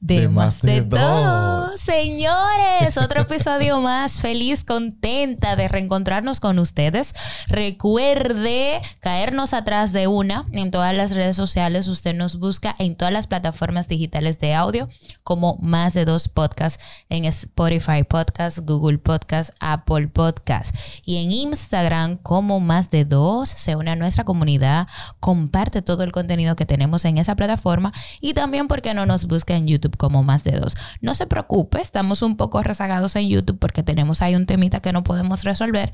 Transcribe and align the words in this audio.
De, 0.00 0.28
más 0.28 0.62
de, 0.62 0.80
dos. 0.82 1.72
Señores, 1.80 2.96
otro 2.96 3.22
episodio 3.22 3.80
más. 3.82 4.20
Feliz, 4.20 4.62
contenta 4.62 5.56
de 5.56 5.66
reencontrarnos 5.66 6.38
con 6.38 6.58
ustedes. 6.60 7.14
Recuerde 7.48 8.80
caernos 9.00 9.54
atrás 9.54 9.92
de 9.92 10.06
una 10.06 10.46
en 10.52 10.70
todas 10.70 10.94
las 10.96 11.14
redes 11.14 11.36
sociales. 11.36 11.88
Usted 11.88 12.14
nos 12.14 12.38
busca 12.38 12.74
en 12.78 12.94
todas 12.94 13.12
las 13.12 13.26
plataformas 13.26 13.88
digitales 13.88 14.38
de 14.38 14.54
audio 14.54 14.88
como 15.24 15.56
más 15.60 15.94
de 15.94 16.04
dos 16.04 16.28
podcasts 16.28 16.82
en 17.08 17.24
Spotify 17.24 18.04
Podcast, 18.08 18.60
Google 18.60 18.98
Podcast, 18.98 19.50
Apple 19.58 20.08
Podcast 20.08 20.76
y 21.04 21.16
en 21.16 21.32
Instagram 21.32 22.18
como 22.18 22.60
más 22.60 22.90
de 22.90 23.04
dos. 23.04 23.48
Se 23.48 23.74
une 23.74 23.90
a 23.90 23.96
nuestra 23.96 24.24
comunidad, 24.24 24.86
comparte 25.18 25.82
todo 25.82 26.04
el 26.04 26.12
contenido 26.12 26.54
que 26.54 26.66
tenemos 26.66 27.04
en 27.04 27.18
esa 27.18 27.34
plataforma 27.34 27.92
y 28.20 28.34
también 28.34 28.68
porque 28.68 28.94
no 28.94 29.04
nos 29.04 29.26
busca 29.26 29.56
en 29.56 29.66
YouTube 29.66 29.87
como 29.96 30.22
más 30.22 30.44
de 30.44 30.52
dos. 30.52 30.76
No 31.00 31.14
se 31.14 31.26
preocupe, 31.26 31.80
estamos 31.80 32.22
un 32.22 32.36
poco 32.36 32.62
rezagados 32.62 33.16
en 33.16 33.28
YouTube 33.28 33.58
porque 33.58 33.82
tenemos 33.82 34.22
ahí 34.22 34.34
un 34.34 34.46
temita 34.46 34.80
que 34.80 34.92
no 34.92 35.04
podemos 35.04 35.44
resolver. 35.44 35.92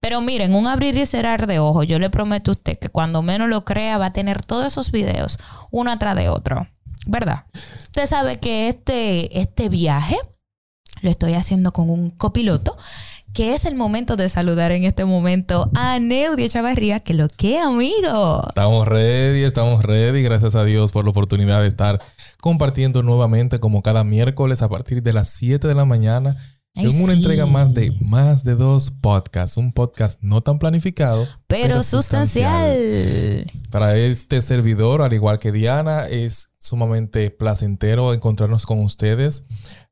Pero 0.00 0.20
miren, 0.20 0.54
un 0.54 0.66
abrir 0.66 0.96
y 0.96 1.06
cerrar 1.06 1.46
de 1.46 1.58
ojos, 1.58 1.86
yo 1.86 1.98
le 1.98 2.10
prometo 2.10 2.50
a 2.50 2.54
usted 2.54 2.78
que 2.78 2.88
cuando 2.88 3.22
menos 3.22 3.48
lo 3.48 3.64
crea 3.64 3.98
va 3.98 4.06
a 4.06 4.12
tener 4.12 4.42
todos 4.42 4.66
esos 4.66 4.90
videos 4.90 5.38
uno 5.70 5.90
atrás 5.90 6.16
de 6.16 6.28
otro. 6.28 6.68
¿Verdad? 7.06 7.44
Usted 7.82 8.06
sabe 8.06 8.40
que 8.40 8.68
este, 8.68 9.38
este 9.38 9.68
viaje 9.68 10.18
lo 11.02 11.10
estoy 11.10 11.34
haciendo 11.34 11.72
con 11.72 11.88
un 11.88 12.10
copiloto 12.10 12.76
que 13.36 13.52
es 13.52 13.66
el 13.66 13.74
momento 13.74 14.16
de 14.16 14.30
saludar 14.30 14.72
en 14.72 14.84
este 14.84 15.04
momento 15.04 15.70
a 15.74 15.98
Neudia 15.98 16.48
Chavarría, 16.48 17.00
que 17.00 17.12
lo 17.12 17.28
que, 17.28 17.58
amigo. 17.58 18.42
Estamos 18.48 18.88
ready, 18.88 19.42
estamos 19.42 19.82
ready. 19.82 20.22
Gracias 20.22 20.54
a 20.54 20.64
Dios 20.64 20.90
por 20.90 21.04
la 21.04 21.10
oportunidad 21.10 21.60
de 21.60 21.68
estar 21.68 21.98
compartiendo 22.46 23.02
nuevamente 23.02 23.58
como 23.58 23.82
cada 23.82 24.04
miércoles 24.04 24.62
a 24.62 24.68
partir 24.68 25.02
de 25.02 25.12
las 25.12 25.30
7 25.30 25.66
de 25.66 25.74
la 25.74 25.84
mañana 25.84 26.36
en 26.76 27.02
una 27.02 27.12
entrega 27.12 27.44
más 27.44 27.74
de 27.74 27.90
más 28.00 28.44
de 28.44 28.54
dos 28.54 28.92
podcasts, 28.92 29.56
un 29.56 29.72
podcast 29.72 30.22
no 30.22 30.42
tan 30.42 30.60
planificado, 30.60 31.26
pero, 31.48 31.82
sustancial. 31.82 33.50
Para 33.72 33.96
este 33.96 34.40
servidor, 34.42 35.02
al 35.02 35.12
igual 35.12 35.40
que 35.40 35.50
Diana, 35.50 36.06
es 36.06 36.50
sumamente 36.60 37.32
placentero 37.32 38.14
encontrarnos 38.14 38.64
con 38.64 38.78
ustedes 38.78 39.42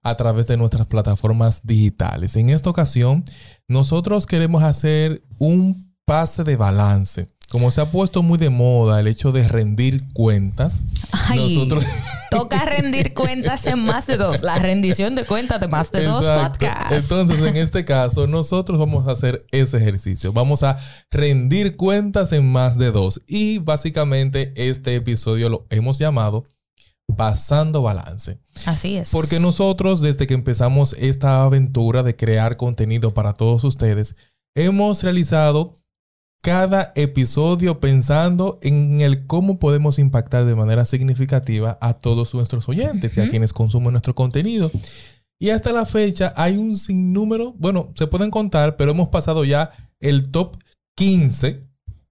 a 0.05 0.17
través 0.17 0.47
de 0.47 0.57
nuestras 0.57 0.87
plataformas 0.87 1.67
digitales. 1.67 2.37
En 2.37 2.51
esta 2.51 2.71
ocasión, 2.71 3.25
nosotros 3.67 4.27
queremos 4.27 4.63
hacer 4.63 5.25
un 5.39 5.93
pase 6.05 6.45
de 6.45 6.57
balance 6.57 7.27
como 7.51 7.71
se 7.71 7.81
ha 7.81 7.91
puesto 7.91 8.23
muy 8.23 8.39
de 8.39 8.51
moda 8.51 9.01
el 9.01 9.07
hecho 9.07 9.31
de 9.31 9.47
rendir 9.47 10.03
cuentas, 10.13 10.83
nosotros... 11.35 11.85
toca 12.31 12.65
rendir 12.65 13.15
cuentas 13.15 13.67
en 13.67 13.85
más 13.85 14.07
de 14.07 14.17
dos. 14.17 14.43
La 14.43 14.59
rendición 14.59 15.15
de 15.15 15.25
cuentas 15.25 15.61
de 15.61 15.69
más 15.69 15.93
de 15.93 16.05
dos 16.05 16.25
podcasts. 16.25 16.93
Entonces, 16.93 17.41
en 17.41 17.57
este 17.57 17.85
caso, 17.85 18.27
nosotros 18.27 18.79
vamos 18.79 19.07
a 19.07 19.13
hacer 19.13 19.47
ese 19.53 19.77
ejercicio. 19.77 20.33
Vamos 20.33 20.63
a 20.63 20.77
rendir 21.11 21.77
cuentas 21.77 22.33
en 22.33 22.51
más 22.51 22.77
de 22.79 22.91
dos. 22.91 23.21
Y 23.27 23.59
básicamente 23.59 24.53
este 24.57 24.97
episodio 24.97 25.49
lo 25.49 25.67
hemos 25.71 25.99
llamado 25.99 26.45
Pasando 27.17 27.83
Balance. 27.83 28.41
Así 28.67 28.97
es. 28.97 29.11
Porque 29.11 29.39
nosotros, 29.39 30.01
desde 30.01 30.27
que 30.27 30.35
empezamos 30.35 30.95
esta 30.95 31.45
aventura 31.45 32.03
de 32.03 32.17
crear 32.17 32.57
contenido 32.57 33.15
para 33.15 33.35
todos 33.35 33.63
ustedes, 33.63 34.17
hemos 34.57 35.03
realizado 35.03 35.77
cada 36.45 36.93
episodio 36.95 37.81
pensando 37.81 38.59
en 38.61 39.01
el 39.01 39.27
cómo 39.27 39.59
podemos 39.59 39.99
impactar 39.99 40.45
de 40.45 40.55
manera 40.55 40.85
significativa 40.85 41.79
a 41.81 41.95
todos 41.95 42.35
nuestros 42.35 42.69
oyentes 42.69 43.17
y 43.17 43.23
a 43.23 43.31
quienes 43.31 43.55
consumen 43.55 43.93
nuestro 43.93 44.15
contenido. 44.15 44.71
Y 45.39 45.49
hasta 45.49 45.73
la 45.73 45.87
fecha 45.87 46.35
hay 46.37 46.59
un 46.59 46.77
sinnúmero, 46.77 47.55
bueno, 47.57 47.89
se 47.95 48.09
pueden 48.09 48.31
contar, 48.31 48.77
pero 48.77 48.91
hemos 48.91 49.09
pasado 49.09 49.47
ya 49.47 49.71
el 50.01 50.31
top 50.31 50.59
15 50.97 51.63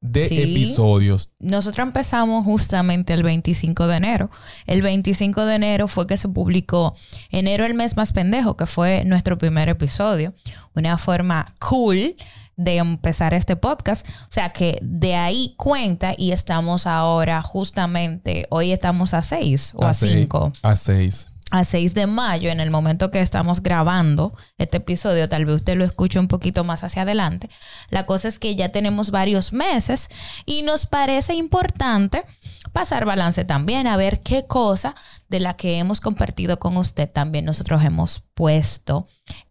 de 0.03 0.25
episodios. 0.25 1.35
Nosotros 1.39 1.85
empezamos 1.85 2.43
justamente 2.43 3.13
el 3.13 3.21
25 3.21 3.85
de 3.87 3.95
enero. 3.95 4.31
El 4.65 4.81
25 4.81 5.45
de 5.45 5.55
enero 5.55 5.87
fue 5.87 6.07
que 6.07 6.17
se 6.17 6.27
publicó 6.27 6.93
Enero 7.29 7.65
el 7.65 7.73
mes 7.73 7.95
más 7.95 8.11
pendejo, 8.11 8.57
que 8.57 8.65
fue 8.65 9.05
nuestro 9.05 9.37
primer 9.37 9.69
episodio. 9.69 10.33
Una 10.75 10.97
forma 10.97 11.47
cool 11.59 12.15
de 12.55 12.77
empezar 12.77 13.33
este 13.33 13.55
podcast. 13.55 14.07
O 14.07 14.31
sea 14.31 14.51
que 14.51 14.79
de 14.81 15.15
ahí 15.15 15.55
cuenta 15.57 16.13
y 16.17 16.31
estamos 16.31 16.87
ahora 16.87 17.41
justamente, 17.41 18.47
hoy 18.49 18.71
estamos 18.71 19.13
a 19.13 19.21
6 19.21 19.73
o 19.75 19.85
a 19.85 19.93
5. 19.93 20.51
A 20.61 20.75
6 20.75 21.33
a 21.53 21.63
6 21.63 21.93
de 21.93 22.07
mayo, 22.07 22.49
en 22.49 22.59
el 22.59 22.71
momento 22.71 23.11
que 23.11 23.21
estamos 23.21 23.61
grabando 23.61 24.33
este 24.57 24.77
episodio, 24.77 25.29
tal 25.29 25.45
vez 25.45 25.57
usted 25.57 25.77
lo 25.77 25.83
escuche 25.83 26.17
un 26.17 26.27
poquito 26.27 26.63
más 26.63 26.83
hacia 26.83 27.03
adelante. 27.03 27.47
La 27.91 28.07
cosa 28.07 28.27
es 28.27 28.39
que 28.39 28.55
ya 28.55 28.69
tenemos 28.69 29.11
varios 29.11 29.53
meses 29.53 30.09
y 30.47 30.63
nos 30.63 30.87
parece 30.87 31.35
importante 31.35 32.23
pasar 32.71 33.05
balance 33.05 33.45
también, 33.45 33.85
a 33.85 33.97
ver 33.97 34.21
qué 34.21 34.47
cosa 34.47 34.95
de 35.29 35.41
la 35.41 35.53
que 35.53 35.77
hemos 35.77 36.01
compartido 36.01 36.57
con 36.57 36.75
usted 36.75 37.07
también 37.07 37.45
nosotros 37.45 37.83
hemos 37.83 38.23
puesto 38.33 39.07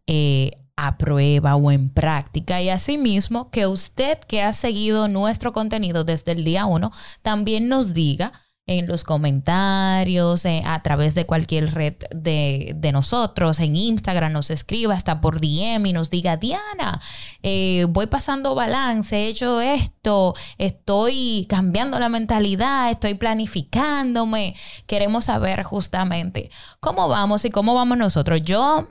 eh, 0.09 0.51
a 0.77 0.97
prueba 0.97 1.57
o 1.57 1.71
en 1.71 1.91
práctica 1.91 2.61
y 2.63 2.71
asimismo 2.71 3.51
que 3.51 3.67
usted 3.67 4.19
que 4.21 4.43
ha 4.43 4.53
seguido 4.53 5.09
nuestro 5.09 5.53
contenido 5.53 6.05
desde 6.05 6.33
el 6.33 6.45
día 6.45 6.67
uno 6.67 6.91
también 7.23 7.69
nos 7.69 7.95
diga 7.95 8.33
en 8.67 8.87
los 8.87 9.03
comentarios, 9.03 10.45
eh, 10.45 10.63
a 10.65 10.83
través 10.83 11.15
de 11.15 11.27
cualquier 11.27 11.75
red 11.75 11.95
de, 12.15 12.91
nosotros, 12.93 13.59
en 13.59 13.75
Instagram, 13.75 14.33
nos 14.33 14.51
escriba 14.51 14.95
hasta 14.95 15.21
por 15.21 15.41
DM 15.41 15.87
y 15.87 15.93
nos 15.93 16.11
diga, 16.11 16.37
Diana, 16.37 17.01
eh, 17.43 17.87
voy 17.89 18.07
pasando 18.07 18.55
balance, 18.55 19.17
he 19.17 19.29
hecho 19.29 19.61
esto, 19.61 20.35
estoy 20.59 21.47
cambiando 21.49 21.99
la 21.99 22.09
mentalidad, 22.09 22.91
estoy 22.91 23.15
planificándome. 23.15 24.55
Queremos 24.87 25.25
saber 25.25 25.63
justamente 25.65 26.51
cómo 26.81 27.09
vamos 27.09 27.45
y 27.45 27.51
cómo 27.51 27.75
vamos 27.75 27.99
nosotros. 27.99 28.43
Yo 28.43 28.87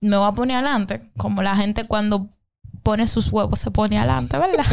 me 0.00 0.16
voy 0.16 0.28
a 0.28 0.32
poner 0.32 0.58
adelante, 0.58 1.10
como 1.16 1.42
la 1.42 1.56
gente 1.56 1.84
cuando 1.84 2.30
pone 2.82 3.06
sus 3.06 3.32
huevos 3.32 3.60
se 3.60 3.70
pone 3.70 3.98
adelante, 3.98 4.36
¿verdad? 4.38 4.66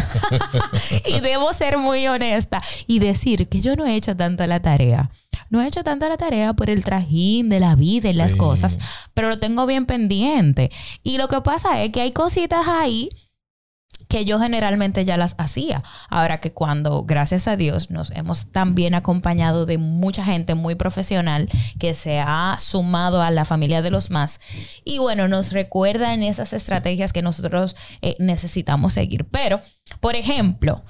y 1.06 1.20
debo 1.20 1.54
ser 1.54 1.78
muy 1.78 2.08
honesta 2.08 2.62
y 2.88 3.00
decir 3.00 3.48
que 3.50 3.62
yo 3.62 3.76
no 3.76 3.86
he 3.86 3.96
hecho 3.96 4.16
tanto 4.16 4.46
la 4.48 4.60
tarea. 4.62 5.12
No 5.50 5.62
he 5.62 5.68
hecho 5.68 5.84
tanto 5.84 6.08
la 6.08 6.18
tarea 6.18 6.54
por 6.54 6.70
el 6.70 6.84
trajín 6.84 7.50
de 7.50 7.60
la 7.60 7.76
vida 7.76 8.10
y 8.10 8.14
las 8.14 8.36
cosas, 8.36 8.78
pero 9.14 9.30
lo 9.30 9.40
tengo 9.40 9.66
bien 9.66 9.86
pendiente. 9.86 10.70
Y 11.04 11.18
lo 11.18 11.28
que 11.28 11.42
pasa 11.42 11.82
es 11.82 11.92
que 11.92 12.02
hay 12.02 12.12
cositas 12.12 12.68
ahí 12.68 13.10
que 14.10 14.26
yo 14.26 14.40
generalmente 14.40 15.06
ya 15.06 15.18
las 15.18 15.36
hacía. 15.38 15.84
Ahora 16.10 16.42
que 16.42 16.52
cuando, 16.52 17.04
gracias 17.04 17.48
a 17.48 17.56
Dios, 17.56 17.92
nos 17.92 18.10
hemos 18.10 18.52
también 18.52 18.96
acompañado 18.96 19.68
de 19.68 19.78
mucha 19.78 20.26
gente 20.26 20.56
muy 20.56 20.74
profesional 20.74 21.48
que 21.78 21.94
se 21.94 22.20
ha 22.20 22.58
sumado 22.60 23.22
a 23.22 23.30
la 23.30 23.46
familia 23.46 23.84
de 23.84 23.92
los 23.92 24.10
más. 24.10 24.42
Y 24.84 24.98
bueno, 24.98 25.28
nos 25.28 25.52
recuerdan 25.52 26.24
esas 26.24 26.54
estrategias 26.54 27.14
que 27.14 27.22
nosotros 27.22 27.76
eh, 28.02 28.16
necesitamos 28.18 28.94
seguir. 28.94 29.28
Pero, 29.30 29.62
por 30.00 30.16
ejemplo, 30.16 30.84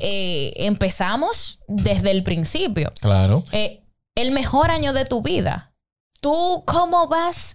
eh, 0.00 0.52
empezamos 0.56 1.60
desde 1.68 2.10
el 2.10 2.24
principio. 2.24 2.92
Claro. 3.00 3.44
Eh, 3.52 3.84
el 4.16 4.32
mejor 4.32 4.72
año 4.72 4.92
de 4.92 5.04
tu 5.04 5.22
vida. 5.22 5.76
¿Tú 6.20 6.64
cómo 6.66 7.06
vas 7.06 7.54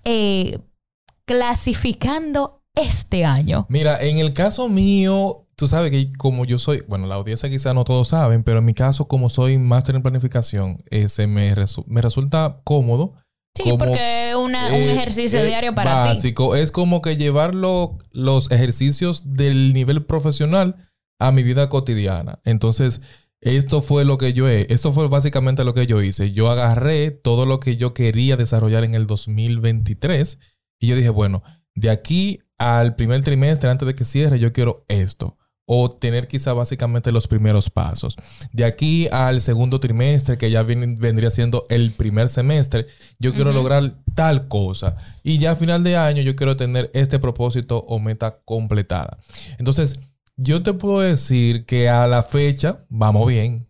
clasificando 1.26 2.59
este 2.82 3.26
año? 3.26 3.66
Mira, 3.70 4.02
en 4.02 4.18
el 4.18 4.34
caso 4.34 4.70
mío, 4.70 5.48
tú 5.56 5.68
sabes 5.68 5.92
que 5.92 6.10
como 6.18 6.46
yo 6.46 6.60
soy, 6.60 6.84
bueno, 6.88 7.08
la 7.08 7.16
audiencia 7.16 7.50
quizá 7.50 7.74
no 7.74 7.84
todos 7.84 8.10
saben, 8.10 8.44
pero 8.44 8.60
en 8.60 8.66
mi 8.66 8.74
caso, 8.74 9.08
como 9.08 9.30
soy 9.30 9.58
máster 9.58 9.96
en 9.96 10.02
planificación, 10.02 10.84
ese 10.90 11.28
me, 11.28 11.54
me 11.88 12.02
resulta 12.02 12.62
cómodo. 12.64 13.14
Sí, 13.56 13.64
porque 13.78 14.30
es 14.30 14.36
un 14.36 14.56
eh, 14.56 14.92
ejercicio 14.92 15.40
eh, 15.42 15.46
diario 15.46 15.76
para 15.76 16.04
ti. 16.04 16.10
Básico. 16.10 16.56
Es 16.56 16.72
como 16.72 17.02
que 17.02 17.18
llevar 17.18 17.54
los 17.56 18.52
ejercicios 18.52 19.34
del 19.34 19.74
nivel 19.74 20.06
profesional 20.06 20.90
a 21.20 21.32
mi 21.32 21.44
vida 21.44 21.70
cotidiana. 21.70 22.40
Entonces, 22.46 23.02
esto 23.42 23.82
fue 23.82 24.06
lo 24.06 24.18
que 24.18 24.34
yo 24.34 24.50
he, 24.50 24.68
esto 24.70 24.92
fue 24.92 25.08
básicamente 25.08 25.64
lo 25.64 25.74
que 25.74 25.88
yo 25.88 26.02
hice. 26.02 26.32
Yo 26.32 26.50
agarré 26.50 27.12
todo 27.12 27.46
lo 27.46 27.60
que 27.60 27.78
yo 27.78 27.94
quería 27.94 28.38
desarrollar 28.38 28.84
en 28.84 28.96
el 28.96 29.08
2023 29.08 30.40
y 30.80 30.88
yo 30.88 30.96
dije, 30.96 31.10
bueno, 31.10 31.44
de 31.76 31.90
aquí 31.90 32.40
al 32.58 32.96
primer 32.96 33.24
trimestre, 33.24 33.70
antes 33.70 33.88
de 33.88 33.96
que 33.96 34.06
cierre, 34.06 34.40
yo 34.40 34.52
quiero 34.54 34.86
esto. 34.88 35.38
o 35.72 35.88
tener 35.88 36.28
quizá 36.28 36.54
básicamente 36.54 37.12
los 37.12 37.28
primeros 37.28 37.70
pasos. 37.70 38.16
De 38.52 38.66
aquí 38.66 39.08
al 39.12 39.40
segundo 39.40 39.80
trimestre, 39.80 40.36
que 40.36 40.50
ya 40.50 40.64
vendría 40.64 41.30
siendo 41.30 41.68
el 41.70 41.92
primer 41.92 42.28
semestre, 42.28 42.88
yo 43.20 43.36
quiero 43.36 43.52
lograr 43.52 43.94
tal 44.16 44.48
cosa. 44.48 44.96
Y 45.22 45.38
ya 45.38 45.52
a 45.52 45.56
final 45.56 45.84
de 45.84 45.96
año 45.96 46.24
yo 46.24 46.36
quiero 46.36 46.58
tener 46.58 46.90
este 46.96 47.20
propósito 47.20 47.86
o 47.88 48.00
meta 48.00 48.40
completada. 48.46 49.20
Entonces, 49.60 50.00
yo 50.38 50.64
te 50.64 50.74
puedo 50.74 51.02
decir 51.02 51.68
que 51.68 51.88
a 51.88 52.08
la 52.08 52.24
fecha 52.24 52.80
vamos 52.90 53.28
bien. 53.28 53.69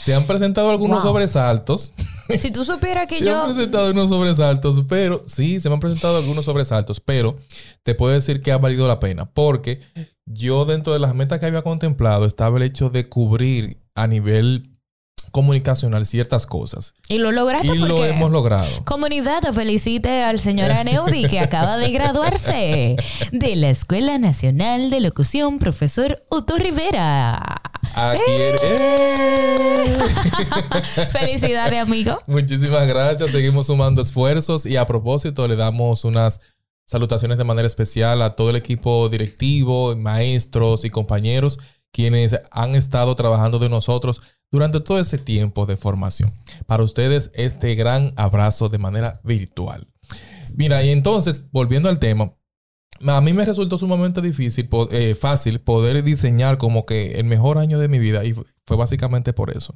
Se 0.00 0.14
han 0.14 0.26
presentado 0.26 0.70
algunos 0.70 1.02
sobresaltos. 1.02 1.92
Si 2.38 2.50
tú 2.50 2.64
supieras 2.64 3.06
que 3.06 3.20
yo. 3.20 3.24
Se 3.26 3.30
han 3.30 3.44
presentado 3.46 3.86
algunos 3.86 4.08
sobresaltos, 4.10 4.84
pero 4.88 5.22
sí, 5.26 5.60
se 5.60 5.68
me 5.68 5.74
han 5.74 5.80
presentado 5.80 6.18
algunos 6.18 6.44
sobresaltos, 6.44 7.00
pero 7.00 7.36
te 7.82 7.94
puedo 7.94 8.12
decir 8.12 8.42
que 8.42 8.52
ha 8.52 8.58
valido 8.58 8.86
la 8.86 9.00
pena 9.00 9.30
porque 9.32 9.80
yo 10.26 10.64
dentro 10.64 10.92
de 10.92 10.98
las 10.98 11.14
metas 11.14 11.38
que 11.40 11.46
había 11.46 11.62
contemplado 11.62 12.26
estaba 12.26 12.58
el 12.58 12.64
hecho 12.64 12.90
de 12.90 13.08
cubrir 13.08 13.82
a 13.94 14.06
nivel 14.06 14.77
comunicacional 15.30 16.06
ciertas 16.06 16.46
cosas. 16.46 16.94
Y 17.08 17.18
lo 17.18 17.32
lograste 17.32 17.74
y 17.74 17.78
lo 17.78 18.04
hemos 18.04 18.30
logrado. 18.30 18.68
Comunidad, 18.84 19.42
felicite 19.52 20.22
al 20.22 20.38
señor 20.38 20.70
Aneudi 20.70 21.24
que 21.26 21.40
acaba 21.40 21.76
de 21.76 21.90
graduarse 21.90 22.96
de 23.32 23.56
la 23.56 23.70
Escuela 23.70 24.18
Nacional 24.18 24.90
de 24.90 25.00
Locución, 25.00 25.58
profesor 25.58 26.24
Otto 26.30 26.56
Rivera. 26.56 27.60
Aquí 27.94 28.20
¡Eh! 28.62 29.98
Felicidades, 31.10 31.80
amigo. 31.80 32.18
Muchísimas 32.26 32.86
gracias. 32.86 33.30
Seguimos 33.30 33.66
sumando 33.66 34.02
esfuerzos 34.02 34.66
y 34.66 34.76
a 34.76 34.86
propósito 34.86 35.46
le 35.48 35.56
damos 35.56 36.04
unas 36.04 36.40
Salutaciones 36.88 37.36
de 37.36 37.44
manera 37.44 37.66
especial 37.66 38.22
a 38.22 38.34
todo 38.34 38.48
el 38.48 38.56
equipo 38.56 39.10
directivo, 39.10 39.94
maestros 39.94 40.86
y 40.86 40.90
compañeros 40.90 41.58
quienes 41.92 42.40
han 42.50 42.74
estado 42.76 43.14
trabajando 43.14 43.58
de 43.58 43.68
nosotros 43.68 44.22
durante 44.50 44.80
todo 44.80 44.98
ese 44.98 45.18
tiempo 45.18 45.66
de 45.66 45.76
formación. 45.76 46.32
Para 46.66 46.82
ustedes, 46.82 47.30
este 47.34 47.74
gran 47.74 48.12
abrazo 48.16 48.68
de 48.68 48.78
manera 48.78 49.20
virtual. 49.24 49.86
Mira, 50.54 50.82
y 50.82 50.90
entonces, 50.90 51.50
volviendo 51.52 51.88
al 51.88 51.98
tema, 51.98 52.32
a 53.06 53.20
mí 53.20 53.32
me 53.32 53.44
resultó 53.44 53.78
sumamente 53.78 54.20
difícil, 54.20 54.68
eh, 54.90 55.14
fácil 55.14 55.60
poder 55.60 56.02
diseñar 56.02 56.58
como 56.58 56.84
que 56.84 57.12
el 57.12 57.24
mejor 57.24 57.58
año 57.58 57.78
de 57.78 57.88
mi 57.88 57.98
vida 57.98 58.24
y 58.24 58.34
fue 58.34 58.76
básicamente 58.76 59.32
por 59.32 59.56
eso. 59.56 59.74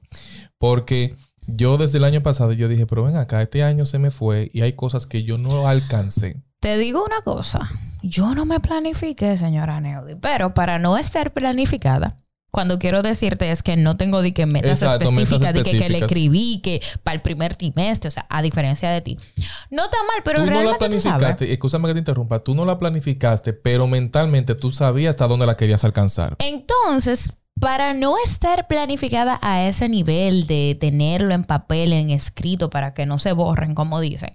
Porque 0.59 1.17
yo 1.47 1.77
desde 1.77 1.99
el 1.99 2.05
año 2.05 2.23
pasado 2.23 2.53
yo 2.53 2.69
dije, 2.69 2.87
pero 2.87 3.05
ven 3.05 3.17
acá, 3.17 3.43
este 3.43 3.63
año 3.63 3.85
se 3.85 3.99
me 3.99 4.11
fue 4.11 4.51
y 4.53 4.63
hay 4.63 4.73
cosas 4.73 5.07
que 5.07 5.23
yo 5.23 5.39
no 5.39 5.69
alcancé. 5.69 6.43
Te 6.61 6.79
digo 6.79 7.05
una 7.05 7.23
cosa, 7.23 7.71
yo 8.03 8.35
no 8.35 8.45
me 8.45 8.61
planifiqué, 8.61 9.37
señora 9.37 9.81
Neudi, 9.81 10.15
pero 10.15 10.55
para 10.55 10.79
no 10.79 10.97
estar 10.97 11.33
planificada, 11.33 12.17
cuando 12.53 12.79
quiero 12.79 13.03
decirte 13.03 13.51
es 13.51 13.63
que 13.63 13.77
no 13.79 13.97
tengo 13.97 14.21
de 14.21 14.35
que 14.35 14.45
metas 14.45 14.83
específicas, 14.83 15.55
de 15.55 15.63
que, 15.63 15.89
le 15.89 15.99
escribí, 15.99 16.61
que 16.63 16.83
para 17.03 17.15
el 17.15 17.23
primer 17.23 17.57
trimestre, 17.57 18.09
o 18.09 18.11
sea, 18.11 18.27
a 18.29 18.43
diferencia 18.43 18.91
de 18.91 19.01
ti. 19.01 19.19
No 19.71 19.85
está 19.85 19.97
mal, 20.07 20.23
pero 20.23 20.41
tú 20.41 20.51
realmente 20.51 20.67
no 20.69 20.73
la 20.73 20.79
planificaste, 20.79 21.51
escúchame 21.51 21.89
que 21.89 21.95
te 21.95 21.99
interrumpa, 22.01 22.41
tú 22.41 22.55
no 22.55 22.67
la 22.67 22.79
planificaste, 22.79 23.55
pero 23.55 23.87
mentalmente 23.87 24.55
tú 24.55 24.71
sabías 24.71 25.11
hasta 25.11 25.27
dónde 25.27 25.47
la 25.47 25.57
querías 25.57 25.83
alcanzar. 25.85 26.37
Entonces, 26.41 27.33
para 27.59 27.95
no 27.95 28.17
estar 28.23 28.67
planificada 28.67 29.39
a 29.41 29.67
ese 29.67 29.89
nivel 29.89 30.47
de 30.47 30.77
tenerlo 30.79 31.33
en 31.33 31.45
papel, 31.45 31.95
en 31.95 32.11
escrito, 32.11 32.69
para 32.69 32.93
que 32.93 33.07
no 33.07 33.19
se 33.19 33.33
borren, 33.33 33.75
como 33.75 33.99
dicen, 33.99 34.31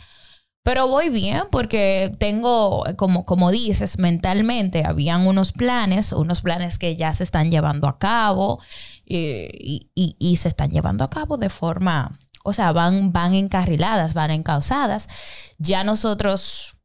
pero 0.67 0.85
voy 0.85 1.07
bien 1.07 1.43
porque 1.49 2.13
tengo, 2.17 2.83
como, 2.97 3.23
como 3.23 3.51
dices, 3.51 3.99
mentalmente 3.99 4.83
habían 4.85 5.25
unos 5.25 5.53
planes, 5.53 6.11
unos 6.11 6.41
planes 6.41 6.77
que 6.77 6.97
ya 6.97 7.13
se 7.13 7.23
están 7.23 7.49
llevando 7.49 7.87
a 7.87 7.97
cabo 7.97 8.61
y, 9.05 9.87
y, 9.95 10.35
se 10.35 10.49
están 10.49 10.69
llevando 10.69 11.05
a 11.05 11.09
cabo 11.09 11.37
de 11.37 11.49
forma, 11.49 12.11
o 12.43 12.51
sea, 12.51 12.73
van, 12.73 13.13
van 13.13 13.33
encarriladas, 13.33 14.13
van 14.13 14.29
encausadas. 14.29 15.07
Ya 15.57 15.85
nosotros 15.85 16.75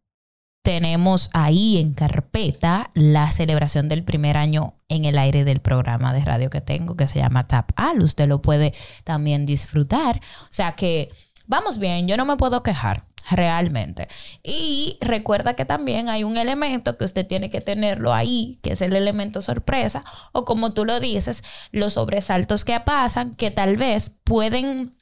tenemos 0.62 1.28
ahí 1.32 1.78
en 1.78 1.92
carpeta 1.92 2.88
la 2.94 3.32
celebración 3.32 3.88
del 3.88 4.04
primer 4.04 4.36
año 4.36 4.74
en 4.88 5.06
el 5.06 5.18
aire 5.18 5.42
del 5.42 5.58
programa 5.58 6.12
de 6.12 6.24
radio 6.24 6.50
que 6.50 6.60
tengo 6.60 6.96
que 6.96 7.08
se 7.08 7.18
llama 7.18 7.48
Tap 7.48 7.72
Al. 7.74 8.00
Usted 8.00 8.28
lo 8.28 8.42
puede 8.42 8.74
también 9.02 9.44
disfrutar. 9.44 10.20
O 10.42 10.52
sea 10.52 10.76
que 10.76 11.10
vamos 11.52 11.78
bien, 11.78 12.08
yo 12.08 12.16
no 12.16 12.24
me 12.24 12.38
puedo 12.38 12.62
quejar 12.62 13.04
realmente. 13.30 14.08
Y 14.42 14.96
recuerda 15.02 15.54
que 15.54 15.66
también 15.66 16.08
hay 16.08 16.24
un 16.24 16.38
elemento 16.38 16.96
que 16.96 17.04
usted 17.04 17.26
tiene 17.26 17.50
que 17.50 17.60
tenerlo 17.60 18.14
ahí, 18.14 18.58
que 18.62 18.72
es 18.72 18.80
el 18.80 18.96
elemento 18.96 19.42
sorpresa, 19.42 20.02
o 20.32 20.46
como 20.46 20.72
tú 20.72 20.86
lo 20.86 20.98
dices, 20.98 21.44
los 21.70 21.92
sobresaltos 21.92 22.64
que 22.64 22.80
pasan, 22.80 23.34
que 23.34 23.50
tal 23.50 23.76
vez 23.76 24.14
pueden 24.24 24.96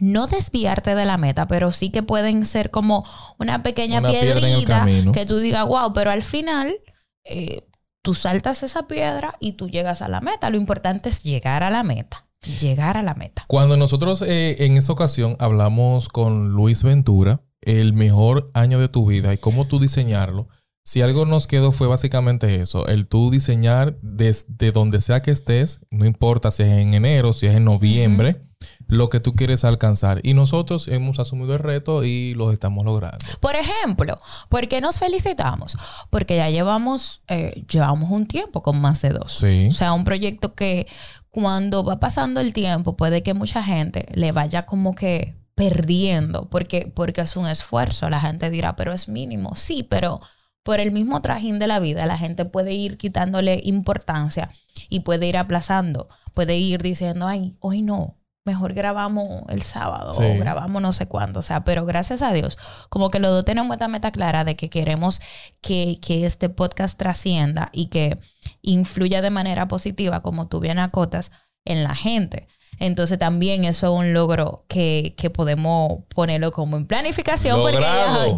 no 0.00 0.26
desviarte 0.26 0.94
de 0.94 1.04
la 1.04 1.18
meta, 1.18 1.46
pero 1.46 1.70
sí 1.70 1.90
que 1.90 2.02
pueden 2.02 2.46
ser 2.46 2.70
como 2.70 3.04
una 3.38 3.62
pequeña 3.62 4.00
piedrita 4.00 4.86
que 5.12 5.26
tú 5.26 5.38
digas, 5.38 5.66
wow, 5.66 5.92
pero 5.92 6.10
al 6.10 6.22
final 6.22 6.74
eh, 7.24 7.68
tú 8.02 8.14
saltas 8.14 8.62
esa 8.62 8.88
piedra 8.88 9.36
y 9.40 9.52
tú 9.52 9.68
llegas 9.68 10.00
a 10.00 10.08
la 10.08 10.20
meta. 10.22 10.48
Lo 10.48 10.56
importante 10.56 11.10
es 11.10 11.22
llegar 11.22 11.62
a 11.62 11.70
la 11.70 11.82
meta 11.82 12.26
llegar 12.60 12.96
a 12.96 13.02
la 13.02 13.14
meta. 13.14 13.44
Cuando 13.48 13.76
nosotros 13.76 14.22
eh, 14.22 14.64
en 14.64 14.76
esa 14.76 14.92
ocasión 14.92 15.36
hablamos 15.38 16.08
con 16.08 16.50
Luis 16.50 16.82
Ventura, 16.82 17.42
el 17.62 17.92
mejor 17.92 18.50
año 18.54 18.78
de 18.78 18.88
tu 18.88 19.06
vida 19.06 19.34
y 19.34 19.38
cómo 19.38 19.66
tú 19.66 19.80
diseñarlo, 19.80 20.48
si 20.84 21.02
algo 21.02 21.26
nos 21.26 21.48
quedó 21.48 21.72
fue 21.72 21.88
básicamente 21.88 22.62
eso, 22.62 22.86
el 22.86 23.08
tú 23.08 23.30
diseñar 23.32 23.98
desde 24.02 24.70
donde 24.70 25.00
sea 25.00 25.20
que 25.20 25.32
estés, 25.32 25.80
no 25.90 26.06
importa 26.06 26.52
si 26.52 26.62
es 26.62 26.68
en 26.68 26.94
enero, 26.94 27.32
si 27.32 27.46
es 27.46 27.56
en 27.56 27.64
noviembre, 27.64 28.45
lo 28.88 29.08
que 29.08 29.20
tú 29.20 29.34
quieres 29.34 29.64
alcanzar. 29.64 30.20
Y 30.22 30.34
nosotros 30.34 30.88
hemos 30.88 31.18
asumido 31.18 31.54
el 31.54 31.58
reto 31.58 32.04
y 32.04 32.34
lo 32.34 32.52
estamos 32.52 32.84
logrando. 32.84 33.18
Por 33.40 33.54
ejemplo, 33.56 34.14
¿por 34.48 34.68
qué 34.68 34.80
nos 34.80 34.98
felicitamos? 34.98 35.76
Porque 36.10 36.36
ya 36.36 36.50
llevamos, 36.50 37.22
eh, 37.28 37.64
llevamos 37.68 38.10
un 38.10 38.26
tiempo 38.26 38.62
con 38.62 38.80
más 38.80 39.02
de 39.02 39.10
dos. 39.10 39.42
O 39.42 39.72
sea, 39.72 39.92
un 39.92 40.04
proyecto 40.04 40.54
que 40.54 40.86
cuando 41.30 41.84
va 41.84 41.98
pasando 41.98 42.40
el 42.40 42.52
tiempo 42.52 42.96
puede 42.96 43.22
que 43.22 43.34
mucha 43.34 43.62
gente 43.62 44.06
le 44.14 44.32
vaya 44.32 44.66
como 44.66 44.94
que 44.94 45.36
perdiendo 45.54 46.48
porque, 46.50 46.92
porque 46.94 47.22
es 47.22 47.36
un 47.36 47.46
esfuerzo. 47.46 48.08
La 48.08 48.20
gente 48.20 48.50
dirá, 48.50 48.76
pero 48.76 48.92
es 48.92 49.08
mínimo. 49.08 49.54
Sí, 49.56 49.82
pero 49.82 50.20
por 50.62 50.80
el 50.80 50.92
mismo 50.92 51.22
trajín 51.22 51.58
de 51.58 51.66
la 51.66 51.78
vida, 51.78 52.06
la 52.06 52.18
gente 52.18 52.44
puede 52.44 52.74
ir 52.74 52.98
quitándole 52.98 53.60
importancia 53.64 54.50
y 54.88 55.00
puede 55.00 55.26
ir 55.26 55.36
aplazando, 55.36 56.08
puede 56.34 56.56
ir 56.56 56.82
diciendo, 56.82 57.28
ay, 57.28 57.56
hoy 57.60 57.82
no, 57.82 58.16
mejor 58.46 58.72
grabamos 58.72 59.42
el 59.48 59.60
sábado 59.62 60.12
o 60.12 60.38
grabamos 60.38 60.80
no 60.80 60.92
sé 60.92 61.06
cuándo. 61.06 61.40
O 61.40 61.42
sea, 61.42 61.64
pero 61.64 61.84
gracias 61.84 62.22
a 62.22 62.32
Dios, 62.32 62.56
como 62.88 63.10
que 63.10 63.18
los 63.18 63.30
dos 63.30 63.44
tenemos 63.44 63.74
esta 63.74 63.88
meta 63.88 64.12
clara 64.12 64.44
de 64.44 64.56
que 64.56 64.70
queremos 64.70 65.20
que, 65.60 65.98
que 66.00 66.24
este 66.24 66.48
podcast 66.48 66.96
trascienda 66.96 67.68
y 67.72 67.88
que 67.88 68.18
influya 68.62 69.20
de 69.20 69.30
manera 69.30 69.68
positiva, 69.68 70.22
como 70.22 70.48
tú 70.48 70.60
bien 70.60 70.78
acotas, 70.78 71.32
en 71.64 71.82
la 71.82 71.94
gente. 71.94 72.46
Entonces 72.78 73.18
también 73.18 73.64
eso 73.64 73.86
es 73.86 73.98
un 73.98 74.12
logro 74.12 74.64
que, 74.68 75.14
podemos 75.34 76.04
ponerlo 76.14 76.52
como 76.52 76.76
en 76.76 76.86
planificación 76.86 77.60
porque 77.60 77.84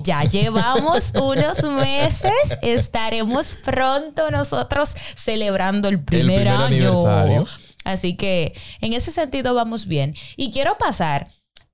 ya, 0.04 0.22
llevamos 0.24 1.12
unos 1.20 1.62
meses, 1.64 2.58
estaremos 2.62 3.56
pronto 3.64 4.30
nosotros 4.30 4.90
celebrando 5.16 5.88
el 5.88 6.00
primer, 6.00 6.48
año. 6.48 6.64
Aniversario. 6.64 7.44
Así 7.88 8.16
que 8.16 8.52
en 8.80 8.92
ese 8.92 9.10
sentido 9.10 9.54
vamos 9.54 9.86
bien. 9.86 10.14
Y 10.36 10.50
quiero 10.50 10.76
pasar 10.78 11.28